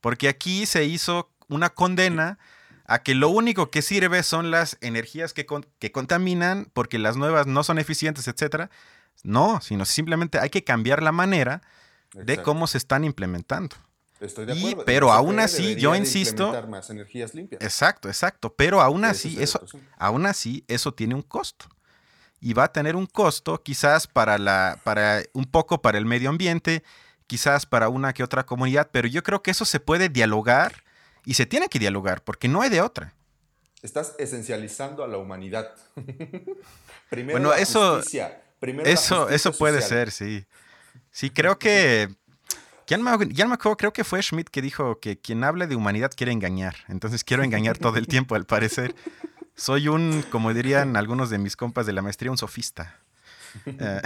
[0.00, 2.38] Porque aquí se hizo una condena
[2.86, 5.44] a que lo único que sirve son las energías que,
[5.80, 8.70] que contaminan porque las nuevas no son eficientes, etc.
[9.24, 11.60] No, sino simplemente hay que cambiar la manera
[12.14, 13.74] de cómo se están implementando.
[14.20, 14.84] Estoy de acuerdo.
[14.84, 16.54] pero aún así, yo insisto.
[16.68, 17.60] Más energías limpias.
[17.60, 18.54] Exacto, exacto.
[18.54, 19.60] Pero aún así, eso,
[19.96, 21.66] aún así, eso tiene un costo.
[22.40, 26.30] Y va a tener un costo, quizás para la, para un poco para el medio
[26.30, 26.82] ambiente,
[27.26, 30.84] quizás para una que otra comunidad, pero yo creo que eso se puede dialogar
[31.24, 33.14] y se tiene que dialogar, porque no hay de otra.
[33.82, 35.74] Estás esencializando a la humanidad.
[37.10, 38.00] primero bueno, eso,
[38.84, 40.46] eso, eso puede ser, sí.
[41.10, 42.08] Sí, creo que
[42.88, 46.10] ya no, me, acuerdo, creo que fue Schmidt que dijo que quien habla de humanidad
[46.16, 46.74] quiere engañar.
[46.88, 48.94] Entonces quiero engañar todo el tiempo, al parecer.
[49.58, 52.96] Soy un, como dirían algunos de mis compas de la maestría, un sofista.
[53.64, 54.02] Eh,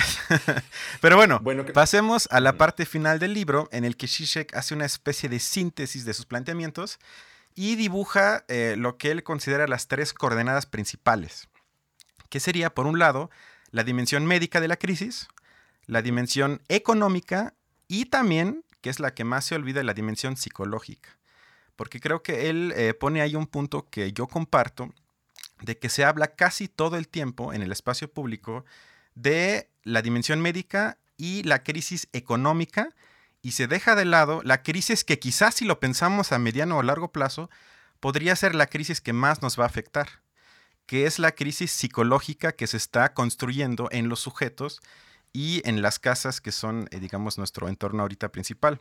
[1.01, 1.43] pero bueno,
[1.75, 5.41] pasemos a la parte final del libro en el que Zizek hace una especie de
[5.41, 7.01] síntesis de sus planteamientos
[7.57, 11.49] y dibuja eh, lo que él considera las tres coordenadas principales,
[12.31, 13.31] que sería, por un lado,
[13.73, 15.27] la dimensión médica de la crisis,
[15.87, 17.55] la dimensión económica
[17.89, 21.19] y también, que es la que más se olvida, la dimensión psicológica.
[21.75, 24.95] Porque creo que él eh, pone ahí un punto que yo comparto,
[25.63, 28.65] de que se habla casi todo el tiempo en el espacio público
[29.15, 32.95] de la dimensión médica y la crisis económica,
[33.43, 36.83] y se deja de lado la crisis que quizás si lo pensamos a mediano o
[36.83, 37.51] largo plazo,
[38.01, 40.23] podría ser la crisis que más nos va a afectar,
[40.87, 44.81] que es la crisis psicológica que se está construyendo en los sujetos
[45.33, 48.81] y en las casas que son, eh, digamos, nuestro entorno ahorita principal.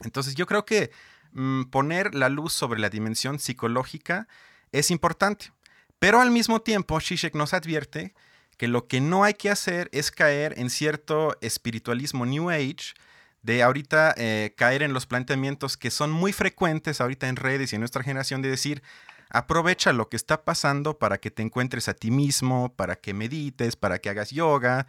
[0.00, 0.90] Entonces yo creo que
[1.32, 4.28] mm, poner la luz sobre la dimensión psicológica
[4.72, 5.52] es importante,
[6.00, 8.14] pero al mismo tiempo Zizek nos advierte
[8.56, 12.94] que lo que no hay que hacer es caer en cierto espiritualismo New Age,
[13.42, 17.76] de ahorita eh, caer en los planteamientos que son muy frecuentes ahorita en redes y
[17.76, 18.82] en nuestra generación de decir,
[19.28, 23.76] aprovecha lo que está pasando para que te encuentres a ti mismo, para que medites,
[23.76, 24.86] para que hagas yoga,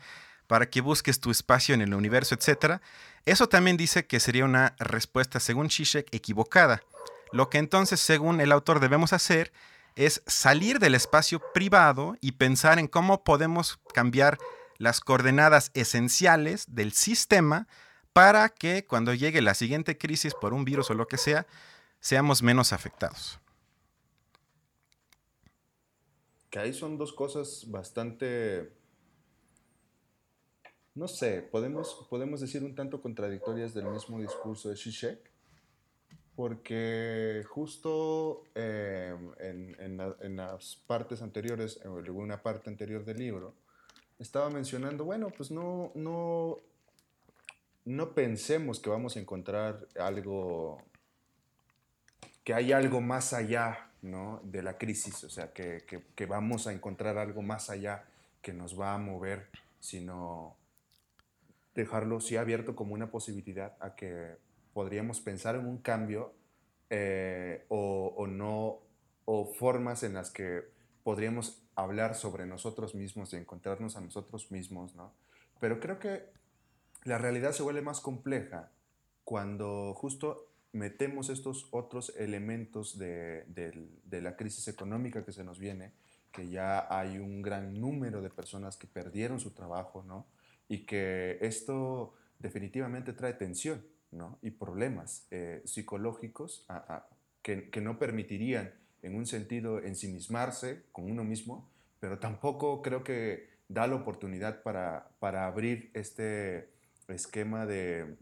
[0.48, 2.82] para que busques tu espacio en el universo, etc.
[3.26, 6.82] Eso también dice que sería una respuesta, según Zizek, equivocada.
[7.32, 9.54] Lo que entonces, según el autor, debemos hacer
[9.96, 14.38] es salir del espacio privado y pensar en cómo podemos cambiar
[14.78, 17.68] las coordenadas esenciales del sistema
[18.14, 21.46] para que cuando llegue la siguiente crisis por un virus o lo que sea,
[22.00, 23.40] seamos menos afectados.
[26.50, 28.74] Que ahí son dos cosas bastante,
[30.96, 35.31] no sé, podemos, podemos decir un tanto contradictorias del mismo discurso de Zizek,
[36.42, 43.54] porque justo eh, en, las partes anteriores, en alguna parte anterior del libro,
[44.18, 46.58] estaba mencionando, bueno, pues no, no,
[47.86, 50.82] no pensemos que vamos a encontrar algo,
[52.44, 57.20] que hay algo más allá de la crisis, o sea, que, que, vamos a encontrar
[57.20, 58.06] algo más allá
[58.42, 59.48] que nos va a mover,
[59.80, 60.56] sino
[61.76, 64.38] dejarlo sí abierto como una posibilidad a que
[64.74, 66.34] podríamos pensar en un cambio
[66.90, 68.80] eh, o, no,
[69.26, 70.62] o formas en las que
[71.04, 75.14] podríamos hablar sobre nosotros mismos y encontrarnos a nosotros mismos, ¿no?
[75.60, 76.26] Pero creo que
[77.04, 78.72] la realidad se vuelve más compleja
[79.24, 85.94] cuando justo metemos estos otros elementos de, de, la crisis económica que se nos viene,
[86.32, 90.28] que ya hay un gran número de personas que perdieron su trabajo, ¿no?
[90.68, 94.38] Y que esto definitivamente trae tensión, ¿no?
[94.42, 96.66] Y problemas eh, psicológicos
[97.42, 101.70] que, que no permitirían en un sentido ensimismarse con uno mismo,
[102.00, 106.70] pero tampoco creo que da la oportunidad para, para abrir este,
[107.08, 108.18] esquema de,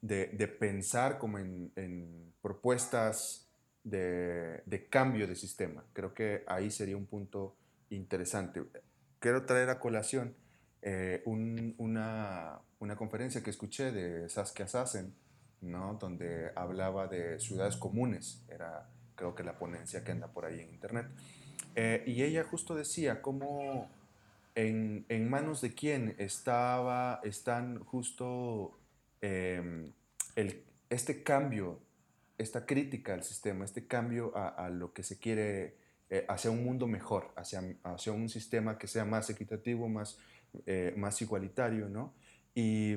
[0.00, 3.48] de, pensar como en, propuestas
[3.84, 5.84] de, cambio de sistema.
[5.92, 7.56] Creo que ahí sería un punto
[7.90, 8.62] interesante.
[9.18, 10.34] Quiero traer a colación
[10.82, 12.60] eh, una,
[12.96, 15.14] conferencia que escuché de Saskia Sassen,
[15.60, 15.94] ¿no?
[15.94, 20.70] donde hablaba de ciudades comunes, era creo que la ponencia que anda por ahí en
[20.70, 21.06] internet.
[21.76, 23.88] Eh, y ella justo decía cómo
[24.54, 28.78] en, manos de quién estaba, están justo
[29.20, 29.92] em,
[30.88, 31.80] este cambio,
[32.38, 35.76] esta crítica al sistema, este cambio a, lo que se quiere
[36.12, 40.18] eh, hacia un mundo mejor, hacia, hacia un sistema que sea más equitativo, más,
[40.66, 42.14] eh, más igualitario, ¿no?
[42.52, 42.96] Y,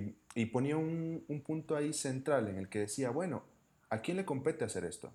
[0.52, 3.44] ponía un, punto ahí central en el que decía, bueno,
[3.92, 5.14] ¿a quién le compete hacer esto?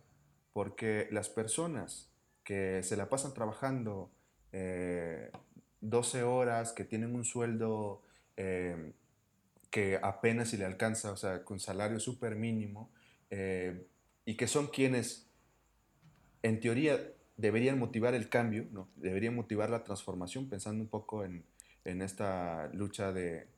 [0.53, 2.09] Porque las personas
[2.45, 4.13] que se la pasan trabajando
[4.53, 5.33] eh,
[5.81, 8.03] 12 horas, que tienen un sueldo
[8.37, 8.93] eh,
[9.71, 12.93] que apenas si le alcanza, o sea, con salario súper mínimo,
[14.25, 15.29] y que son quienes,
[16.43, 16.99] en teoría,
[17.38, 18.89] deberían motivar el cambio, ¿no?
[18.97, 21.45] deberían motivar la transformación, pensando un poco en,
[21.84, 23.49] esta lucha de,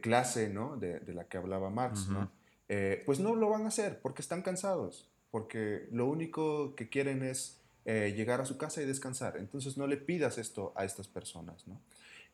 [0.00, 0.76] clase ¿no?
[0.76, 2.28] de, la que hablaba Marx, ¿no?
[2.68, 7.22] Eh, pues no lo van a hacer porque están cansados, porque lo único que quieren
[7.22, 9.38] es eh, llegar a su casa y descansar.
[9.38, 11.66] Entonces no le pidas esto a estas personas.
[11.66, 11.80] ¿no?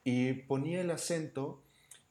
[0.03, 1.63] Y ponía el acento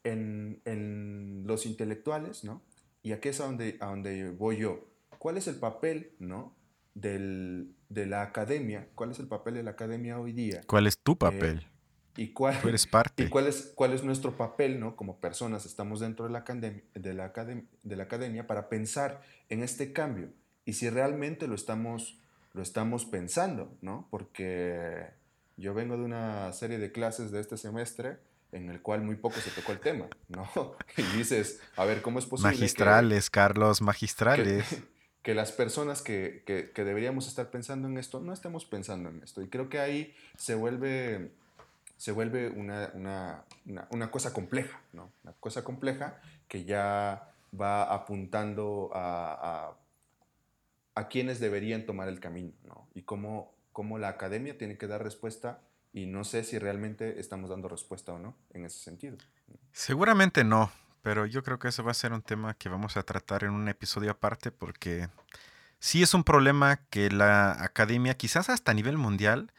[0.05, 2.61] en, en, los intelectuales, ¿no?
[3.01, 4.87] y aquí es a donde, a donde voy yo.
[5.17, 6.55] ¿Cuál es el papel ¿no?
[6.93, 8.87] Del, de la academia?
[8.95, 10.61] ¿Cuál es el papel de la academia hoy día?
[10.67, 11.59] ¿Cuál es tu papel?
[11.59, 11.67] Eh,
[12.15, 13.23] y cuál, Tú eres parte.
[13.23, 14.95] ¿Y cuál es, cuál es nuestro papel, ¿no?
[14.95, 17.31] Como personas, estamos dentro de la, academia, de, la
[17.83, 20.29] de la academia para pensar en este cambio
[20.65, 22.19] y si realmente lo estamos
[22.53, 24.07] lo estamos pensando, ¿no?
[24.11, 25.07] Porque
[25.57, 28.19] Yo vengo de una serie de clases de este semestre
[28.51, 30.47] en el cual muy poco se tocó el tema, ¿no?
[30.97, 32.53] Y dices, a ver, ¿cómo es posible?
[32.53, 34.67] Magistrales, Carlos, magistrales.
[34.69, 34.83] Que,
[35.25, 39.41] las personas que, que, deberíamos estar pensando en esto no estemos pensando en esto.
[39.41, 41.31] Y creo que ahí se vuelve,
[41.97, 43.45] se vuelve una, una,
[43.89, 45.11] una, cosa compleja, ¿no?
[45.23, 46.19] Una cosa compleja
[46.49, 49.71] que ya va apuntando a,
[50.95, 52.87] a, a quienes deberían tomar el camino, ¿no?
[52.93, 55.61] Y cómo, cómo la academia tiene que dar respuesta
[55.93, 59.17] y no sé si realmente estamos dando respuesta o no en ese sentido.
[59.71, 60.71] Seguramente no,
[61.03, 63.51] pero yo creo que eso va a ser un tema que vamos a tratar en
[63.51, 65.09] un episodio aparte porque
[65.79, 69.51] sí es un problema que la academia, quizás hasta a nivel mundial,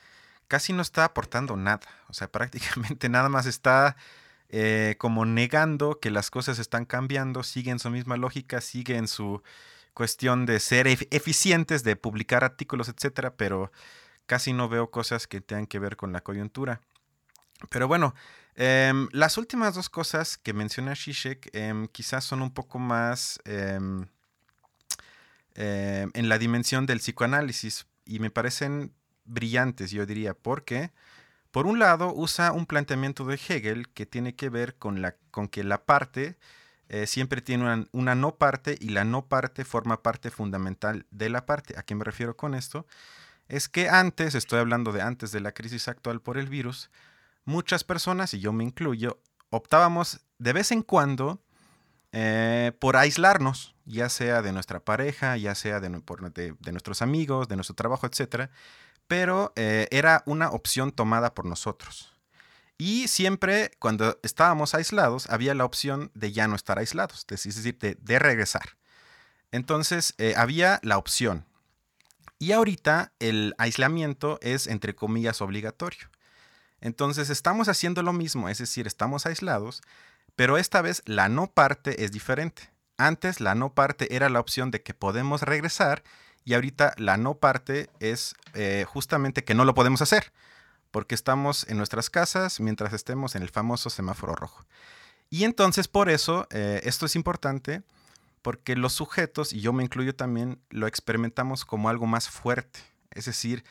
[0.49, 1.86] casi no está aportando nada.
[2.09, 3.97] O sea, prácticamente nada más está
[4.49, 9.07] eh, como negando que las cosas están cambiando, sigue en su misma lógica, sigue en
[9.07, 9.42] su
[9.92, 13.70] cuestión de ser eficientes, de publicar artículos, etcétera, pero
[14.26, 16.80] casi no veo cosas que tengan que ver con la coyuntura.
[17.70, 18.14] Pero bueno,
[18.57, 24.07] em, las últimas dos cosas que menciona Shishek em, quizás son un poco más em,
[25.57, 28.92] en la dimensión del psicoanálisis y me parecen
[29.24, 30.90] brillantes, yo diría, porque
[31.52, 35.46] por un lado usa un planteamiento de Hegel que tiene que ver con, la, con
[35.46, 36.36] que la parte
[36.88, 41.28] eh, siempre tiene una, una, no parte y la no parte forma parte fundamental de
[41.28, 41.78] la parte.
[41.78, 42.86] ¿A qué me refiero con esto?
[43.48, 46.90] es que antes, estoy hablando de antes de la crisis actual por el virus,
[47.45, 49.20] muchas personas, y yo me incluyo,
[49.51, 51.40] optábamos de vez en cuando
[52.12, 57.74] eh, por aislarnos, ya sea de nuestra pareja, ya sea de, nuestros amigos, de nuestro
[57.74, 58.51] trabajo, etc.
[59.07, 62.12] Pero eh, era una opción tomada por nosotros.
[62.78, 67.78] Y siempre cuando estábamos aislados había la opción de ya no estar aislados, es decir,
[67.78, 68.76] de, regresar.
[69.53, 71.47] Entonces eh, había la opción,
[72.38, 76.11] y ahorita el aislamiento es, entre comillas, obligatorio.
[76.85, 79.80] Entonces estamos haciendo lo mismo, es decir, estamos aislados,
[80.37, 82.70] pero esta vez la no parte es diferente.
[82.99, 86.03] Antes la no parte era la opción de que podemos regresar
[86.45, 90.30] y ahorita la no parte es eh, justamente que no lo podemos hacer,
[90.91, 94.66] porque estamos en nuestras casas mientras estemos en el famoso semáforo rojo.
[95.30, 97.82] Y entonces por eso, eh, esto es importante,
[98.43, 102.80] porque los sujetos, y yo me incluyo también, lo experimentamos como algo más fuerte.
[103.11, 103.64] Es decir,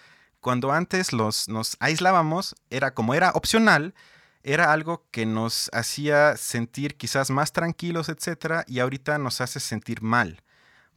[0.43, 3.95] cuando antes los, nos aislábamos, era como era opcional,
[4.43, 8.63] era algo que nos hacía sentir quizás más tranquilos, etc.
[8.67, 10.43] Y ahorita nos hace sentir mal,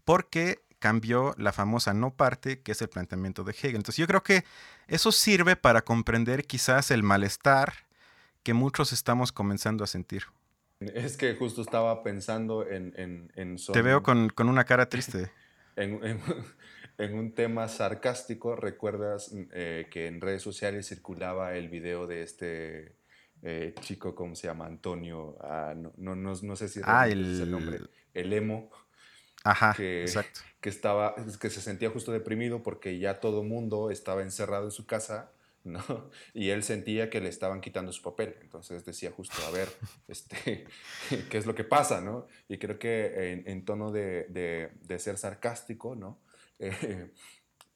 [0.05, 3.77] porque cambió la famosa no parte, que es el planteamiento de Hegel.
[3.77, 4.45] Entonces yo creo que
[4.89, 7.73] eso sirve para comprender quizás el malestar
[8.43, 10.25] que muchos estamos comenzando a sentir.
[10.81, 12.93] Es que justo estaba pensando en...
[13.35, 15.31] en, Te veo con, una cara triste.
[15.77, 16.21] en,
[16.99, 22.97] un tema sarcástico, ¿recuerdas eh, que en redes sociales circulaba el video de este
[23.43, 24.67] eh, chico, ¿cómo se llama?
[24.67, 27.43] Antonio, ah, no, no, no, sé si ah, el...
[27.43, 27.81] el nombre,
[28.15, 28.71] el emo.
[29.45, 30.41] Ajá, exacto.
[30.61, 34.87] Que, estaba, que se sentía justo deprimido porque ya todo mundo estaba encerrado en su
[34.87, 35.31] casa
[35.67, 36.11] ¿no?
[36.33, 38.37] Y él sentía que le estaban quitando su papel.
[38.41, 39.69] Entonces decía justo, a ver,
[40.09, 40.67] este,
[41.31, 42.27] ¿qué es lo que pasa, no?
[42.49, 46.19] Y creo que en, tono de, ser sarcástico, ¿no?
[46.59, 47.11] Eh,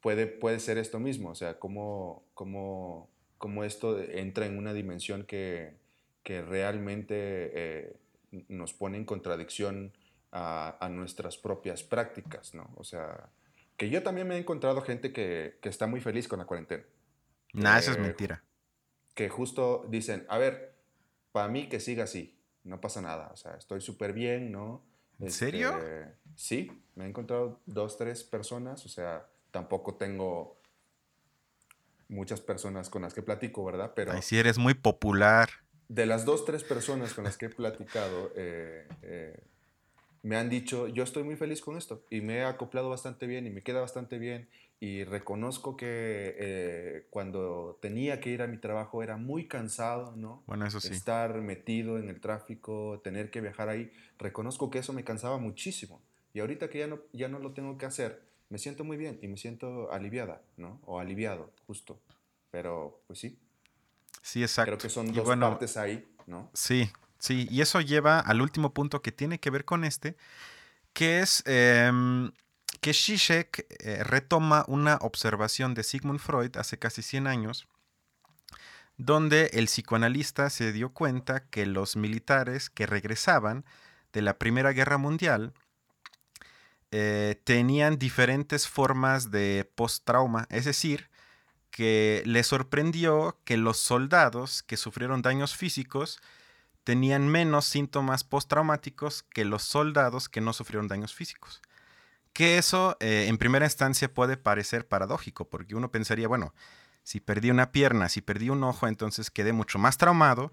[0.01, 5.25] puede, puede ser esto mismo, o sea, cómo, cómo, cómo esto entra en una dimensión
[5.25, 5.75] que,
[6.23, 7.15] que realmente
[7.55, 7.97] eh,
[8.49, 9.93] nos pone en contradicción
[10.33, 12.71] a, nuestras propias prácticas, ¿no?
[12.77, 13.31] O sea,
[13.77, 16.85] que yo también me he encontrado gente que, que está muy feliz con la cuarentena.
[17.53, 18.45] Nada, eso es mentira.
[19.15, 20.77] Que justo dicen, a ver,
[21.33, 24.85] para mí que siga así, no pasa nada, o sea, estoy súper bien, ¿no?
[25.21, 25.77] ¿En serio?
[25.77, 30.59] Este, sí, me he encontrado dos, tres personas, o sea, tampoco tengo
[32.09, 33.93] muchas personas con las que platico, ¿verdad?
[33.95, 34.13] Pero...
[34.13, 35.49] Ay, sí, eres muy popular.
[35.89, 39.43] De las dos, tres personas con las que he platicado, eh, eh,
[40.23, 43.47] me han dicho, yo estoy muy feliz con esto y me he acoplado bastante bien
[43.47, 44.49] y me queda bastante bien
[44.83, 50.43] y reconozco que eh, cuando tenía que ir a mi trabajo era muy cansado, ¿no?
[50.47, 50.95] Bueno, eso sí.
[50.95, 56.01] Estar metido en el tráfico, tener que viajar ahí, reconozco que eso me cansaba muchísimo.
[56.33, 59.19] Y ahorita que ya no, ya no lo tengo que hacer, me siento muy bien
[59.21, 60.81] y me siento aliviada, ¿no?
[60.87, 62.01] O aliviado, justo.
[62.51, 63.39] Pero, pues sí.
[64.23, 64.71] Sí, exacto.
[64.71, 66.51] Creo que son dos partes ahí, ¿no?
[66.55, 67.47] Sí, sí.
[67.51, 70.17] Y eso lleva al último punto que tiene que ver con este,
[70.95, 71.43] que es...
[71.45, 72.33] Em,
[72.81, 77.69] que Zizek eh, retoma una observación de Sigmund Freud hace casi 100 años,
[78.97, 83.65] donde el psicoanalista se dio cuenta que los militares que regresaban
[84.13, 85.53] de la Primera Guerra Mundial
[86.91, 91.09] eh, tenían diferentes formas de post-trauma, es decir,
[91.71, 96.21] que le sorprendió que los soldados que sufrieron daños físicos
[96.83, 101.63] tenían menos síntomas postraumáticos que los soldados que no sufrieron daños físicos.
[102.33, 106.55] Que eso eh, en primera instancia puede parecer paradójico, porque uno pensaría, bueno,
[107.03, 110.53] si perdí una pierna, si perdí un ojo, entonces quedé mucho más traumado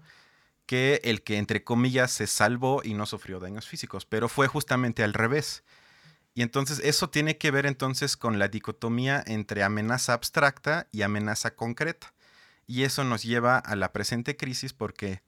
[0.66, 5.02] que el que, entre comillas, se salvó y no sufrió daños físicos, pero fue justamente
[5.02, 5.64] al revés.
[6.34, 11.54] Y entonces eso tiene que ver entonces con la dicotomía entre amenaza abstracta y amenaza
[11.54, 12.12] concreta.
[12.66, 15.22] Y eso nos lleva a la presente crisis porque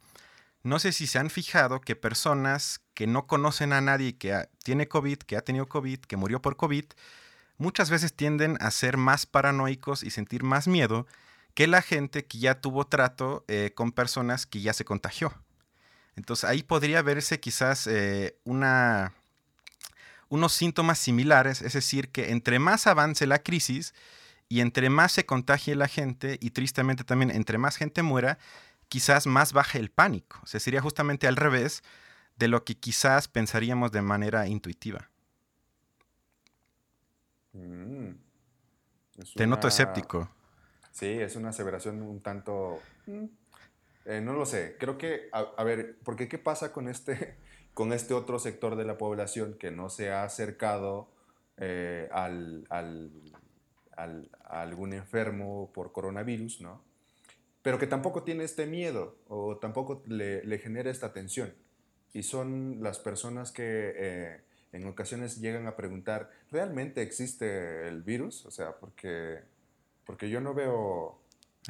[0.63, 4.89] no sé si se han fijado que personas que no conocen a nadie que tiene
[4.89, 6.85] COVID, que ha tenido COVID, que murió por COVID,
[7.57, 11.07] muchas veces tienden a ser más paranoicos y sentir más miedo
[11.55, 15.33] que la gente que ya tuvo trato eh, con personas que ya se contagió.
[16.17, 19.15] Entonces ahí podría verse quizás eh, una,
[20.29, 23.95] unos síntomas similares, es decir, que entre más avance la crisis
[24.49, 28.39] y entre más se contagie la gente y tristemente también entre más gente muera,
[28.91, 30.39] quizás más baje el pánico.
[30.43, 31.83] O sea, sería justamente al revés
[32.37, 35.09] de lo que quizás pensaríamos de manera intuitiva.
[37.53, 38.11] Mm.
[39.37, 40.29] Te noto escéptico.
[40.91, 42.81] Sí, es una aseveración un tanto...
[43.07, 43.25] Mm,
[44.07, 47.37] eh, no lo sé, creo que, a, ver, porque ¿qué pasa con este,
[47.75, 51.13] con este otro sector de la población que no se ha acercado
[51.59, 53.13] eh, al, al,
[53.97, 56.90] a algún enfermo por coronavirus, ¿no?
[57.63, 61.53] Pero que tampoco tiene este miedo o tampoco le, genera esta tensión.
[62.13, 64.41] Y son las personas que eh,
[64.73, 68.47] en ocasiones llegan a preguntar, ¿realmente existe el virus?
[68.47, 69.41] O sea, porque,
[70.05, 71.21] porque yo no veo...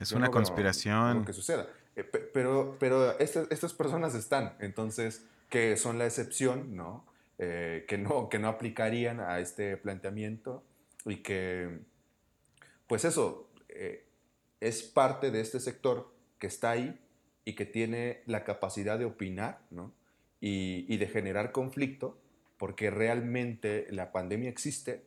[0.01, 1.25] Es una conspiración.
[1.25, 1.69] que suceda.
[1.97, 7.05] Eh, pero pero este, estas personas están, entonces, que son la excepción, ¿no?
[7.39, 8.29] Eh, que ¿no?
[8.29, 10.63] Que no aplicarían a este planteamiento
[11.05, 11.81] y que,
[12.87, 13.51] pues eso,
[14.61, 16.99] es parte de este sector que está ahí
[17.45, 19.61] y que tiene la capacidad de opinar
[20.41, 22.19] y, de generar conflicto,
[22.59, 25.03] porque realmente la pandemia existe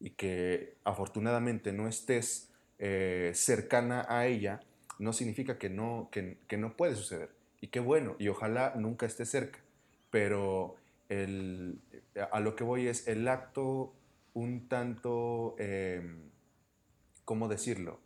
[0.00, 4.60] y que afortunadamente no estés eh, cercana a ella,
[4.98, 7.30] no significa que no, que, no puede suceder.
[7.60, 9.58] Y qué bueno, y ojalá nunca esté cerca.
[10.10, 10.76] Pero
[12.30, 13.92] a lo que voy es el acto
[14.32, 16.30] un tanto, em,
[17.24, 18.00] ¿cómo decirlo?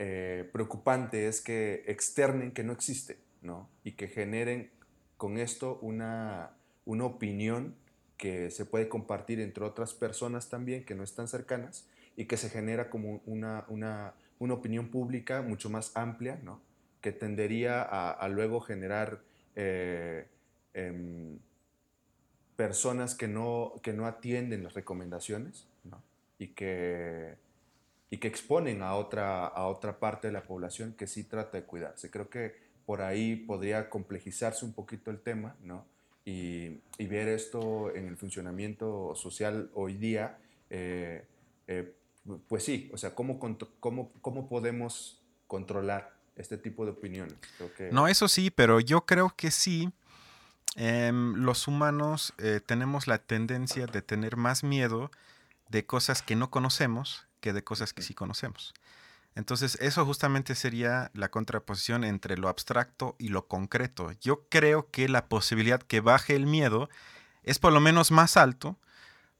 [0.00, 3.68] Eh, preocupante es que externen que no existe, ¿no?
[3.82, 4.70] Y que generen
[5.16, 6.52] con esto una,
[6.84, 7.74] una opinión
[8.16, 12.48] que se puede compartir entre otras personas también que no están cercanas y que se
[12.48, 16.60] genera como una, una, una opinión pública mucho más amplia, ¿no?
[17.00, 19.20] Que tendería a, luego generar
[19.56, 20.26] eh,
[20.74, 21.38] em,
[22.54, 26.02] personas que no, que no atienden las recomendaciones, ¿no?
[26.38, 27.36] Y que
[28.10, 31.64] y que exponen a otra, a otra parte de la población que sí trata de
[31.64, 32.10] cuidarse.
[32.10, 32.56] Creo que
[32.86, 35.84] por ahí podría complejizarse un poquito el tema, ¿no?
[36.24, 40.38] Y, y ver esto en el funcionamiento social hoy día,
[40.70, 41.24] eh,
[41.66, 41.94] eh,
[42.48, 43.38] pues sí, o sea, ¿cómo,
[43.80, 47.34] cómo, cómo podemos controlar este tipo de opiniones?
[47.90, 49.90] No, eso sí, pero yo creo que sí.
[50.76, 55.10] Em, los humanos eh, tenemos la tendencia de tener más miedo
[55.70, 58.74] de cosas que no conocemos que de cosas que sí conocemos.
[59.34, 64.12] Entonces, eso justamente sería la contraposición entre lo abstracto y lo concreto.
[64.20, 66.88] Yo creo que la posibilidad que baje el miedo
[67.44, 68.78] es por lo menos más alto,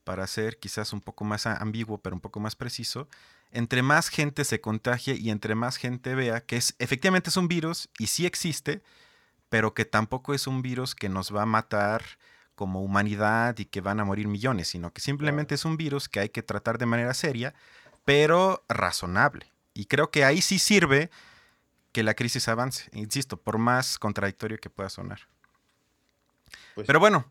[0.04, 3.08] para ser quizás un poco más ambiguo, pero un poco más preciso,
[3.50, 7.46] entre más gente se contagie y entre más gente vea que es, efectivamente es un
[7.46, 8.82] virus y sí existe,
[9.50, 12.02] pero que tampoco es un virus que nos va a matar
[12.54, 16.20] como humanidad y que van a morir millones, sino que simplemente es un virus que
[16.20, 17.54] hay que tratar de manera seria
[18.08, 19.52] pero razonable.
[19.74, 21.10] Y creo que ahí sí sirve
[21.92, 25.28] que la crisis avance, insisto, por más contradictorio que pueda sonar.
[26.74, 27.30] Pues pero bueno,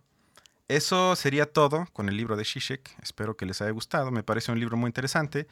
[0.68, 2.96] eso sería todo con el libro de Shishek.
[3.02, 4.12] Espero que les haya gustado.
[4.12, 5.48] Me parece un libro muy interesante.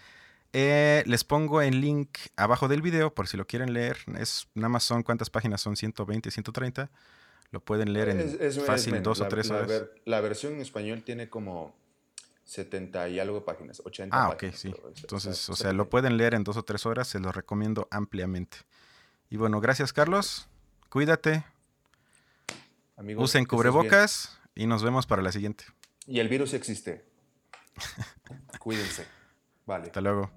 [0.54, 3.98] Eh, les pongo el link abajo del video por si lo quieren leer.
[4.20, 5.76] Es en Amazon, ¿cuántas páginas son?
[5.76, 6.92] 120, 130.
[7.50, 9.86] Lo pueden leer en fácil dos o tres horas.
[10.06, 11.74] la, versión en español tiene como
[12.46, 14.74] 70 y algo páginas, 80 ah, ok, sí.
[15.02, 18.58] Entonces, o sea, lo pueden leer en dos o tres horas, se lo recomiendo ampliamente.
[19.30, 20.48] Y bueno, gracias Carlos,
[20.90, 21.44] cuídate,
[22.96, 25.66] Amigos, usen cubrebocas y nos vemos para la siguiente.
[26.08, 27.04] Y el virus existe.
[28.60, 29.06] Cuídense.
[29.66, 29.88] Vale.
[29.88, 30.32] Hasta luego.